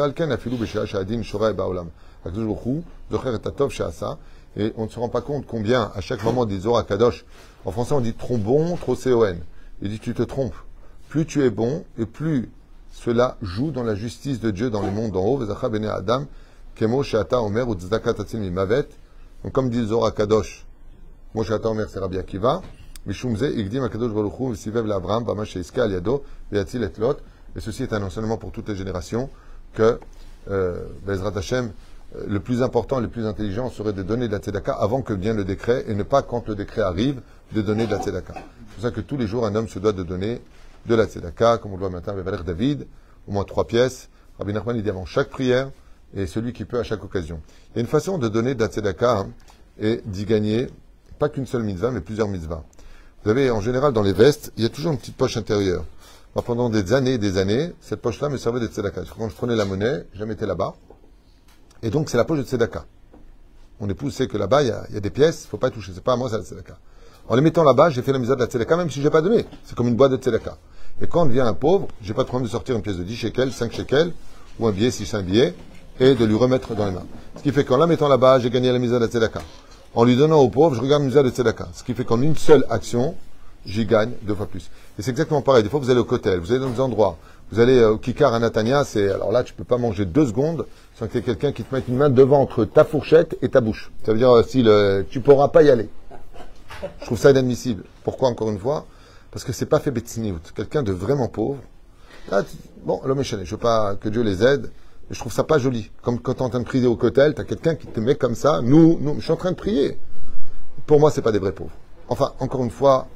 Et 4.56 4.72
on 4.76 4.84
ne 4.84 4.88
se 4.88 4.98
rend 4.98 5.08
pas 5.08 5.20
compte 5.22 5.46
combien, 5.46 5.90
à 5.94 6.00
chaque 6.00 6.22
moment, 6.24 6.44
dit 6.44 6.60
Zora 6.60 6.82
Kadosh, 6.82 7.24
en 7.64 7.70
français 7.70 7.94
on 7.94 8.00
dit 8.00 8.12
trombon, 8.12 8.76
trop 8.76 8.96
CON. 8.96 9.36
Il 9.80 9.88
dit 9.88 9.98
tu 9.98 10.14
te 10.14 10.22
trompes. 10.22 10.56
Plus 11.08 11.24
tu 11.24 11.44
es 11.44 11.50
bon, 11.50 11.84
et 11.98 12.06
plus 12.06 12.50
cela 12.90 13.36
joue 13.40 13.70
dans 13.70 13.82
la 13.82 13.94
justice 13.94 14.40
de 14.40 14.50
Dieu 14.50 14.68
dans 14.68 14.82
le 14.82 14.90
monde 14.90 15.12
d'en 15.12 15.24
haut. 15.24 15.40
Adam, 15.42 16.24
Kemo, 16.74 17.02
Omer, 17.32 17.66
Mavet. 18.52 18.88
Et 19.44 19.50
comme 19.50 19.70
dit 19.70 19.84
Zora 19.86 20.12
Kadosh, 20.12 20.64
Moshe 21.34 21.50
Omer, 21.50 21.86
Rabbi 21.94 22.18
Akiva, 22.18 22.62
Mishumze, 23.06 23.50
Igdim 23.56 23.82
Akadosh 23.82 24.56
Sivev 24.56 24.86
Lavram, 24.86 25.24
Iska, 25.44 25.84
Aliado, 25.84 26.24
Beatil 26.50 26.82
et 26.84 27.56
Et 27.56 27.60
ceci 27.60 27.82
est 27.82 27.92
un 27.92 28.02
enseignement 28.02 28.36
pour 28.36 28.52
toutes 28.52 28.68
les 28.68 28.76
générations 28.76 29.28
que 29.74 29.98
euh, 30.50 30.86
Bezrat 31.04 31.32
le 32.26 32.40
plus 32.40 32.62
important, 32.62 33.00
le 33.00 33.08
plus 33.08 33.26
intelligent 33.26 33.70
serait 33.70 33.92
de 33.92 34.02
donner 34.02 34.28
de 34.28 34.32
la 34.32 34.38
tzedaka 34.38 34.72
avant 34.72 35.02
que 35.02 35.14
vienne 35.14 35.36
le 35.36 35.44
décret 35.44 35.84
et 35.88 35.94
ne 35.94 36.02
pas, 36.02 36.22
quand 36.22 36.46
le 36.48 36.54
décret 36.54 36.82
arrive, 36.82 37.20
de 37.52 37.62
donner 37.62 37.86
de 37.86 37.92
la 37.92 38.02
tzedaka. 38.02 38.34
C'est 38.34 38.74
pour 38.74 38.82
ça 38.82 38.90
que 38.90 39.00
tous 39.00 39.16
les 39.16 39.26
jours, 39.26 39.46
un 39.46 39.54
homme 39.54 39.68
se 39.68 39.78
doit 39.78 39.92
de 39.92 40.02
donner 40.02 40.40
de 40.86 40.94
la 40.94 41.06
tzedaka, 41.06 41.58
comme 41.58 41.72
on 41.72 41.76
le 41.76 41.80
voit 41.80 41.90
maintenant 41.90 42.12
avec 42.12 42.24
Valère 42.24 42.44
David, 42.44 42.86
au 43.26 43.32
moins 43.32 43.44
trois 43.44 43.66
pièces. 43.66 44.08
Rabbi 44.38 44.52
Nachman, 44.52 44.76
il 44.76 44.82
dit 44.82 44.90
avant 44.90 45.06
chaque 45.06 45.30
prière, 45.30 45.70
et 46.14 46.26
celui 46.26 46.52
qui 46.52 46.64
peut 46.64 46.78
à 46.78 46.82
chaque 46.82 47.02
occasion. 47.04 47.40
Il 47.70 47.76
y 47.76 47.78
a 47.78 47.80
une 47.82 47.88
façon 47.88 48.18
de 48.18 48.28
donner 48.28 48.54
de 48.54 48.60
la 48.60 48.68
tzedaka 48.68 49.26
et 49.80 50.02
d'y 50.04 50.24
gagner 50.24 50.68
pas 51.18 51.28
qu'une 51.28 51.46
seule 51.46 51.62
mitzvah, 51.62 51.90
mais 51.90 52.00
plusieurs 52.00 52.28
mitzvahs. 52.28 52.64
Vous 53.24 53.30
avez 53.30 53.50
en 53.50 53.60
général 53.60 53.92
dans 53.92 54.02
les 54.02 54.12
vestes, 54.12 54.52
il 54.56 54.62
y 54.62 54.66
a 54.66 54.68
toujours 54.68 54.92
une 54.92 54.98
petite 54.98 55.16
poche 55.16 55.36
intérieure. 55.36 55.84
Pendant 56.46 56.70
des 56.70 56.92
années 56.94 57.14
et 57.14 57.18
des 57.18 57.36
années, 57.36 57.72
cette 57.80 58.00
poche-là 58.00 58.28
me 58.28 58.36
servait 58.38 58.60
de 58.60 58.66
tzedaka. 58.66 59.02
Quand 59.16 59.28
je 59.28 59.34
prenais 59.34 59.54
la 59.54 59.64
monnaie, 59.64 60.06
je 60.14 60.20
la 60.20 60.26
mettais 60.26 60.46
là-bas. 60.46 60.74
Et 61.82 61.90
donc, 61.90 62.08
c'est 62.10 62.16
la 62.16 62.24
poche 62.24 62.38
de 62.38 62.44
tzedaka. 62.44 62.84
mon 63.80 63.88
épouse 63.88 64.14
sait 64.14 64.28
que 64.28 64.38
là-bas, 64.38 64.62
il 64.62 64.68
y, 64.68 64.96
a- 64.96 65.00
des 65.00 65.10
pièces, 65.10 65.44
il 65.44 65.48
faut 65.48 65.58
pas 65.58 65.70
toucher. 65.70 65.92
C'est 65.94 66.02
pas 66.04 66.12
à 66.12 66.16
moi, 66.16 66.28
c'est 66.30 66.36
la 66.38 66.42
tzedaka. 66.44 66.78
En 67.28 67.34
les 67.36 67.42
mettant 67.42 67.64
là-bas, 67.64 67.90
j'ai 67.90 68.02
fait 68.02 68.12
la 68.12 68.18
misère 68.18 68.36
de 68.36 68.40
la 68.42 68.46
tzedaka, 68.48 68.76
même 68.76 68.90
si 68.90 69.02
j'ai 69.02 69.10
pas 69.10 69.20
donné. 69.22 69.44
C'est 69.64 69.74
comme 69.76 69.88
une 69.88 69.96
boîte 69.96 70.12
de 70.12 70.16
tzedaka. 70.16 70.56
Et 71.00 71.06
quand 71.06 71.22
on 71.22 71.26
devient 71.26 71.40
un 71.40 71.54
pauvre, 71.54 71.88
j'ai 72.00 72.14
pas 72.14 72.22
de 72.22 72.28
problème 72.28 72.46
de 72.46 72.50
sortir 72.50 72.76
une 72.76 72.82
pièce 72.82 72.96
de 72.96 73.02
10 73.04 73.16
shekels, 73.16 73.52
5 73.52 73.72
shekels, 73.72 74.12
ou 74.58 74.66
un 74.68 74.72
billet 74.72 74.90
si 74.90 75.04
c'est 75.06 75.16
un 75.16 75.22
billet, 75.22 75.54
et 76.00 76.14
de 76.14 76.24
lui 76.24 76.34
remettre 76.34 76.74
dans 76.74 76.86
les 76.86 76.92
mains. 76.92 77.06
Ce 77.36 77.42
qui 77.42 77.52
fait 77.52 77.64
qu'en 77.64 77.76
la 77.76 77.86
mettant 77.86 78.08
là-bas, 78.08 78.38
j'ai 78.38 78.50
gagné 78.50 78.72
la 78.72 78.78
misère 78.78 79.00
de 79.00 79.06
tzedaka. 79.06 79.40
En 79.94 80.04
lui 80.04 80.16
donnant 80.16 80.38
aux 80.40 80.48
pauvres, 80.48 80.74
je 80.74 80.80
regarde 80.80 81.02
la 81.02 81.08
misère 81.08 81.24
de 81.24 81.30
tzedaka. 81.30 81.68
Ce 81.74 81.84
qui 81.84 81.94
fait 81.94 82.04
qu'en 82.04 82.20
une 82.22 82.36
seule 82.36 82.64
action, 82.70 83.14
j'y 83.66 83.84
gagne 83.86 84.12
deux 84.22 84.34
fois 84.34 84.46
plus. 84.46 84.70
Et 84.98 85.02
c'est 85.02 85.10
exactement 85.10 85.42
pareil. 85.42 85.62
Des 85.62 85.68
fois, 85.68 85.80
vous 85.80 85.90
allez 85.90 86.00
au 86.00 86.04
cotel, 86.04 86.38
vous 86.38 86.50
allez 86.50 86.60
dans 86.60 86.70
des 86.70 86.80
endroits, 86.80 87.16
vous 87.50 87.60
allez 87.60 87.78
euh, 87.78 87.90
au 87.92 87.98
Kikar 87.98 88.32
à 88.32 88.38
Natania, 88.38 88.84
c'est, 88.84 89.10
alors 89.10 89.30
là, 89.32 89.42
tu 89.44 89.52
peux 89.52 89.64
pas 89.64 89.76
manger 89.76 90.06
deux 90.06 90.26
secondes 90.26 90.66
sans 90.98 91.06
qu'il 91.06 91.16
y 91.16 91.18
ait 91.18 91.22
quelqu'un 91.22 91.52
qui 91.52 91.62
te 91.62 91.74
mette 91.74 91.88
une 91.88 91.96
main 91.96 92.08
devant 92.10 92.40
entre 92.40 92.64
ta 92.64 92.84
fourchette 92.84 93.36
et 93.42 93.48
ta 93.50 93.60
bouche. 93.60 93.92
Ça 94.06 94.12
veut 94.12 94.18
dire, 94.18 94.30
euh, 94.30 94.42
si 94.42 94.62
le, 94.62 95.04
tu 95.10 95.20
pourras 95.20 95.48
pas 95.48 95.62
y 95.62 95.70
aller. 95.70 95.88
Je 97.00 97.06
trouve 97.06 97.18
ça 97.18 97.30
inadmissible. 97.30 97.84
Pourquoi, 98.02 98.28
encore 98.28 98.50
une 98.50 98.58
fois? 98.58 98.86
Parce 99.30 99.44
que 99.44 99.52
c'est 99.52 99.66
pas 99.66 99.78
fait 99.78 99.90
betsiniout. 99.90 100.40
Quelqu'un 100.54 100.82
de 100.82 100.92
vraiment 100.92 101.28
pauvre. 101.28 101.58
Tu- 102.28 102.56
bon, 102.84 103.00
l'homme 103.04 103.20
est 103.20 103.24
chané. 103.24 103.44
Je 103.44 103.50
veux 103.52 103.56
pas 103.60 103.94
que 103.94 104.08
Dieu 104.08 104.22
les 104.22 104.44
aide. 104.44 104.70
Je 105.12 105.18
trouve 105.20 105.32
ça 105.32 105.44
pas 105.44 105.58
joli. 105.58 105.90
Comme 106.02 106.18
quand 106.18 106.34
tu 106.34 106.40
es 106.40 106.42
en 106.42 106.48
train 106.48 106.60
de 106.60 106.64
prier 106.64 106.86
au 106.86 106.96
cotel, 106.96 107.34
tu 107.34 107.40
as 107.40 107.44
quelqu'un 107.44 107.74
qui 107.76 107.86
te 107.86 108.00
met 108.00 108.16
comme 108.16 108.34
ça. 108.34 108.60
Nous, 108.62 108.98
nous, 109.00 109.14
je 109.16 109.20
suis 109.20 109.32
en 109.32 109.36
train 109.36 109.50
de 109.52 109.56
prier. 109.56 109.98
Pour 110.86 110.98
moi, 110.98 111.10
c'est 111.10 111.22
pas 111.22 111.32
des 111.32 111.38
vrais 111.38 111.52
pauvres. 111.52 111.70
Enfin, 112.08 112.32
encore 112.40 112.64
une 112.64 112.70
fois, 112.70 113.06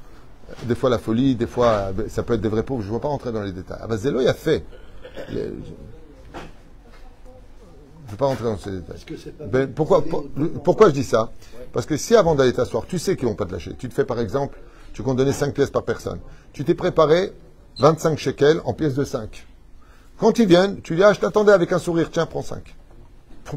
euh, 0.51 0.55
des 0.67 0.75
fois 0.75 0.91
la 0.91 0.99
folie, 0.99 1.35
des 1.35 1.47
fois, 1.47 1.91
euh, 1.99 2.05
ça 2.09 2.23
peut 2.23 2.35
être 2.35 2.41
des 2.41 2.49
vrais 2.49 2.63
pauvres. 2.63 2.83
Je 2.83 2.89
ne 2.89 2.95
veux 2.95 3.01
pas 3.01 3.09
rentrer 3.09 3.33
dans 3.33 3.43
les 3.43 3.53
détails. 3.53 3.79
Ah 3.81 3.87
bah, 3.87 3.97
Zélo, 3.97 4.21
il 4.21 4.29
a 4.29 4.35
fait. 4.35 4.65
Les- 5.31 5.53
Je 8.09 8.13
ne 8.13 8.13
veux 8.13 8.17
pas 8.19 8.27
rentrer 8.27 8.45
dans 8.45 8.59
ces 8.59 8.71
détails. 8.71 8.99
Ben, 9.51 9.73
pourquoi, 9.73 10.05
pour- 10.05 10.27
pourquoi 10.63 10.89
je 10.89 10.93
dis 10.95 11.03
ça? 11.05 11.33
Parce 11.73 11.87
que 11.87 11.97
si 11.97 12.15
avant 12.15 12.35
d'aller 12.37 12.53
t'asseoir, 12.53 12.85
tu 12.87 12.99
sais 13.01 13.17
qu'ils 13.17 13.27
vont 13.27 13.35
pas 13.35 13.47
te 13.47 13.53
lâcher. 13.53 13.75
Tu 13.79 13.89
te 13.89 13.95
fais 13.95 14.05
par 14.05 14.21
exemple, 14.21 14.59
tu 14.93 15.03
comptes 15.03 15.17
donner 15.17 15.33
5 15.33 15.53
pièces 15.55 15.71
par 15.71 15.83
personne. 15.83 16.21
Tu 16.53 16.65
t'es 16.65 16.75
préparé 16.75 17.33
25 17.79 18.17
shekels 18.19 18.61
en 18.65 18.75
pièces 18.75 18.95
de 18.95 19.05
5. 19.05 19.45
Quand 20.19 20.39
ils 20.39 20.47
viennent, 20.47 20.81
tu 20.81 20.97
dis, 20.97 21.03
ah, 21.03 21.13
je 21.13 21.21
t'attendais 21.21 21.53
avec 21.53 21.73
un 21.73 21.79
sourire, 21.79 22.11
tiens, 22.11 22.27
prends 22.27 22.43
5. 22.43 22.75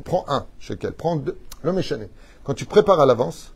Prends 0.04 0.26
un 0.28 0.46
shekel, 0.60 0.92
prends 0.92 1.16
deux. 1.16 1.38
L'homme 1.64 1.80
est 1.80 1.84
chané. 1.84 2.10
Quand 2.44 2.54
tu 2.54 2.66
prépares 2.66 3.00
à 3.00 3.06
l'avance, 3.06 3.54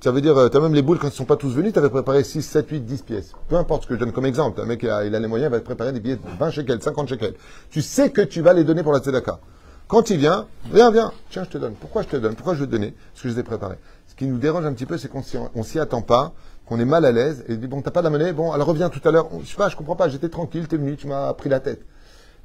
ça 0.00 0.12
veut 0.12 0.20
dire, 0.20 0.50
tu 0.50 0.56
as 0.56 0.60
même 0.60 0.74
les 0.74 0.82
boules, 0.82 0.98
quand 0.98 1.08
ils 1.08 1.14
sont 1.14 1.24
pas 1.24 1.36
tous 1.36 1.50
venus, 1.50 1.72
tu 1.72 1.78
avais 1.78 1.90
préparé 1.90 2.22
6, 2.22 2.42
7, 2.42 2.70
8, 2.70 2.80
10 2.80 3.02
pièces. 3.02 3.32
Peu 3.48 3.56
importe 3.56 3.84
ce 3.84 3.88
que 3.88 3.94
je 3.94 4.00
donne 4.00 4.12
comme 4.12 4.26
exemple. 4.26 4.60
Un 4.60 4.66
mec, 4.66 4.82
il 4.82 4.90
a, 4.90 5.04
il 5.04 5.14
a 5.14 5.18
les 5.18 5.26
moyens, 5.26 5.50
il 5.50 5.52
va 5.52 5.60
te 5.60 5.64
préparer 5.64 5.92
des 5.92 6.00
billets 6.00 6.16
de 6.16 6.38
20 6.38 6.50
shekels, 6.50 6.82
50 6.82 7.08
shekels. 7.08 7.34
Tu 7.70 7.82
sais 7.82 8.10
que 8.10 8.20
tu 8.20 8.40
vas 8.40 8.52
les 8.52 8.64
donner 8.64 8.82
pour 8.82 8.92
la 8.92 9.00
tzedaka. 9.00 9.40
Quand 9.86 10.10
il 10.10 10.18
vient, 10.18 10.46
viens, 10.72 10.90
viens, 10.90 11.12
tiens, 11.30 11.44
je 11.44 11.50
te 11.50 11.58
donne. 11.58 11.74
Pourquoi 11.74 12.02
je 12.02 12.08
te 12.08 12.16
donne? 12.16 12.34
Pourquoi 12.34 12.54
je 12.54 12.60
veux 12.60 12.66
te 12.66 12.72
donner? 12.72 12.94
Parce 13.12 13.22
que 13.22 13.28
je 13.28 13.34
les 13.34 13.40
ai 13.40 13.42
préparés. 13.42 13.78
Ce 14.06 14.14
qui 14.14 14.26
nous 14.26 14.38
dérange 14.38 14.64
un 14.64 14.72
petit 14.72 14.86
peu, 14.86 14.96
c'est 14.96 15.08
qu'on 15.08 15.22
on 15.54 15.62
s'y 15.62 15.78
attend 15.78 16.00
pas, 16.00 16.32
qu'on 16.66 16.78
est 16.80 16.84
mal 16.84 17.04
à 17.04 17.12
l'aise, 17.12 17.44
et 17.48 17.56
dit, 17.56 17.66
bon, 17.66 17.82
t'as 17.82 17.90
pas 17.90 18.00
la 18.00 18.10
monnaie, 18.10 18.32
bon, 18.32 18.52
alors 18.52 18.66
reviens 18.66 18.88
tout 18.88 19.06
à 19.06 19.10
l'heure. 19.10 19.28
Je 19.42 19.46
sais 19.46 19.56
pas, 19.56 19.68
je 19.68 19.76
comprends 19.76 19.96
pas, 19.96 20.08
j'étais 20.08 20.28
tranquille, 20.28 20.66
t'es 20.68 20.78
venu, 20.78 20.96
tu 20.96 21.06
m'as 21.06 21.32
pris 21.34 21.48
la 21.48 21.60
tête. 21.60 21.84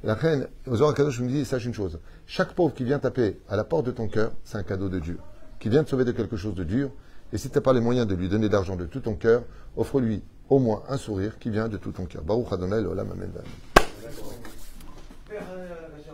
La 0.02 0.14
reine, 0.14 0.48
aux 0.66 0.82
heures 0.82 0.94
cadeau, 0.94 1.10
je 1.10 1.22
me 1.22 1.28
dis, 1.28 1.44
sache 1.44 1.64
une 1.64 1.74
chose. 1.74 1.98
Chaque 2.26 2.52
pauvre 2.52 2.74
qui 2.74 2.84
vient 2.84 2.98
taper 2.98 3.38
à 3.48 3.56
la 3.56 3.64
porte 3.64 3.86
de 3.86 3.90
ton 3.90 4.08
cœur, 4.08 4.32
c'est 4.44 4.58
un 4.58 4.62
cadeau 4.62 4.88
de 4.88 4.98
Dieu. 4.98 5.18
Qui 5.58 5.68
vient 5.68 5.84
te 5.84 5.90
sauver 5.90 6.04
de 6.04 6.12
quelque 6.12 6.36
chose 6.36 6.54
de 6.54 6.64
dur. 6.64 6.90
Et 7.32 7.38
si 7.38 7.48
tu 7.50 7.54
n'as 7.56 7.62
pas 7.62 7.72
les 7.72 7.80
moyens 7.80 8.06
de 8.06 8.14
lui 8.14 8.28
donner 8.28 8.48
d'argent 8.48 8.76
de 8.76 8.86
tout 8.86 9.00
ton 9.00 9.14
cœur, 9.14 9.42
offre-lui 9.76 10.22
au 10.48 10.58
moins 10.58 10.82
un 10.88 10.96
sourire 10.96 11.38
qui 11.38 11.50
vient 11.50 11.68
de 11.68 11.76
tout 11.76 11.92
ton 11.92 12.06
cœur. 12.06 12.22
Baruch 12.22 12.52
Adonai, 12.52 12.78
Olam 12.78 13.10
Amen. 13.12 13.30
Amen. 15.30 15.69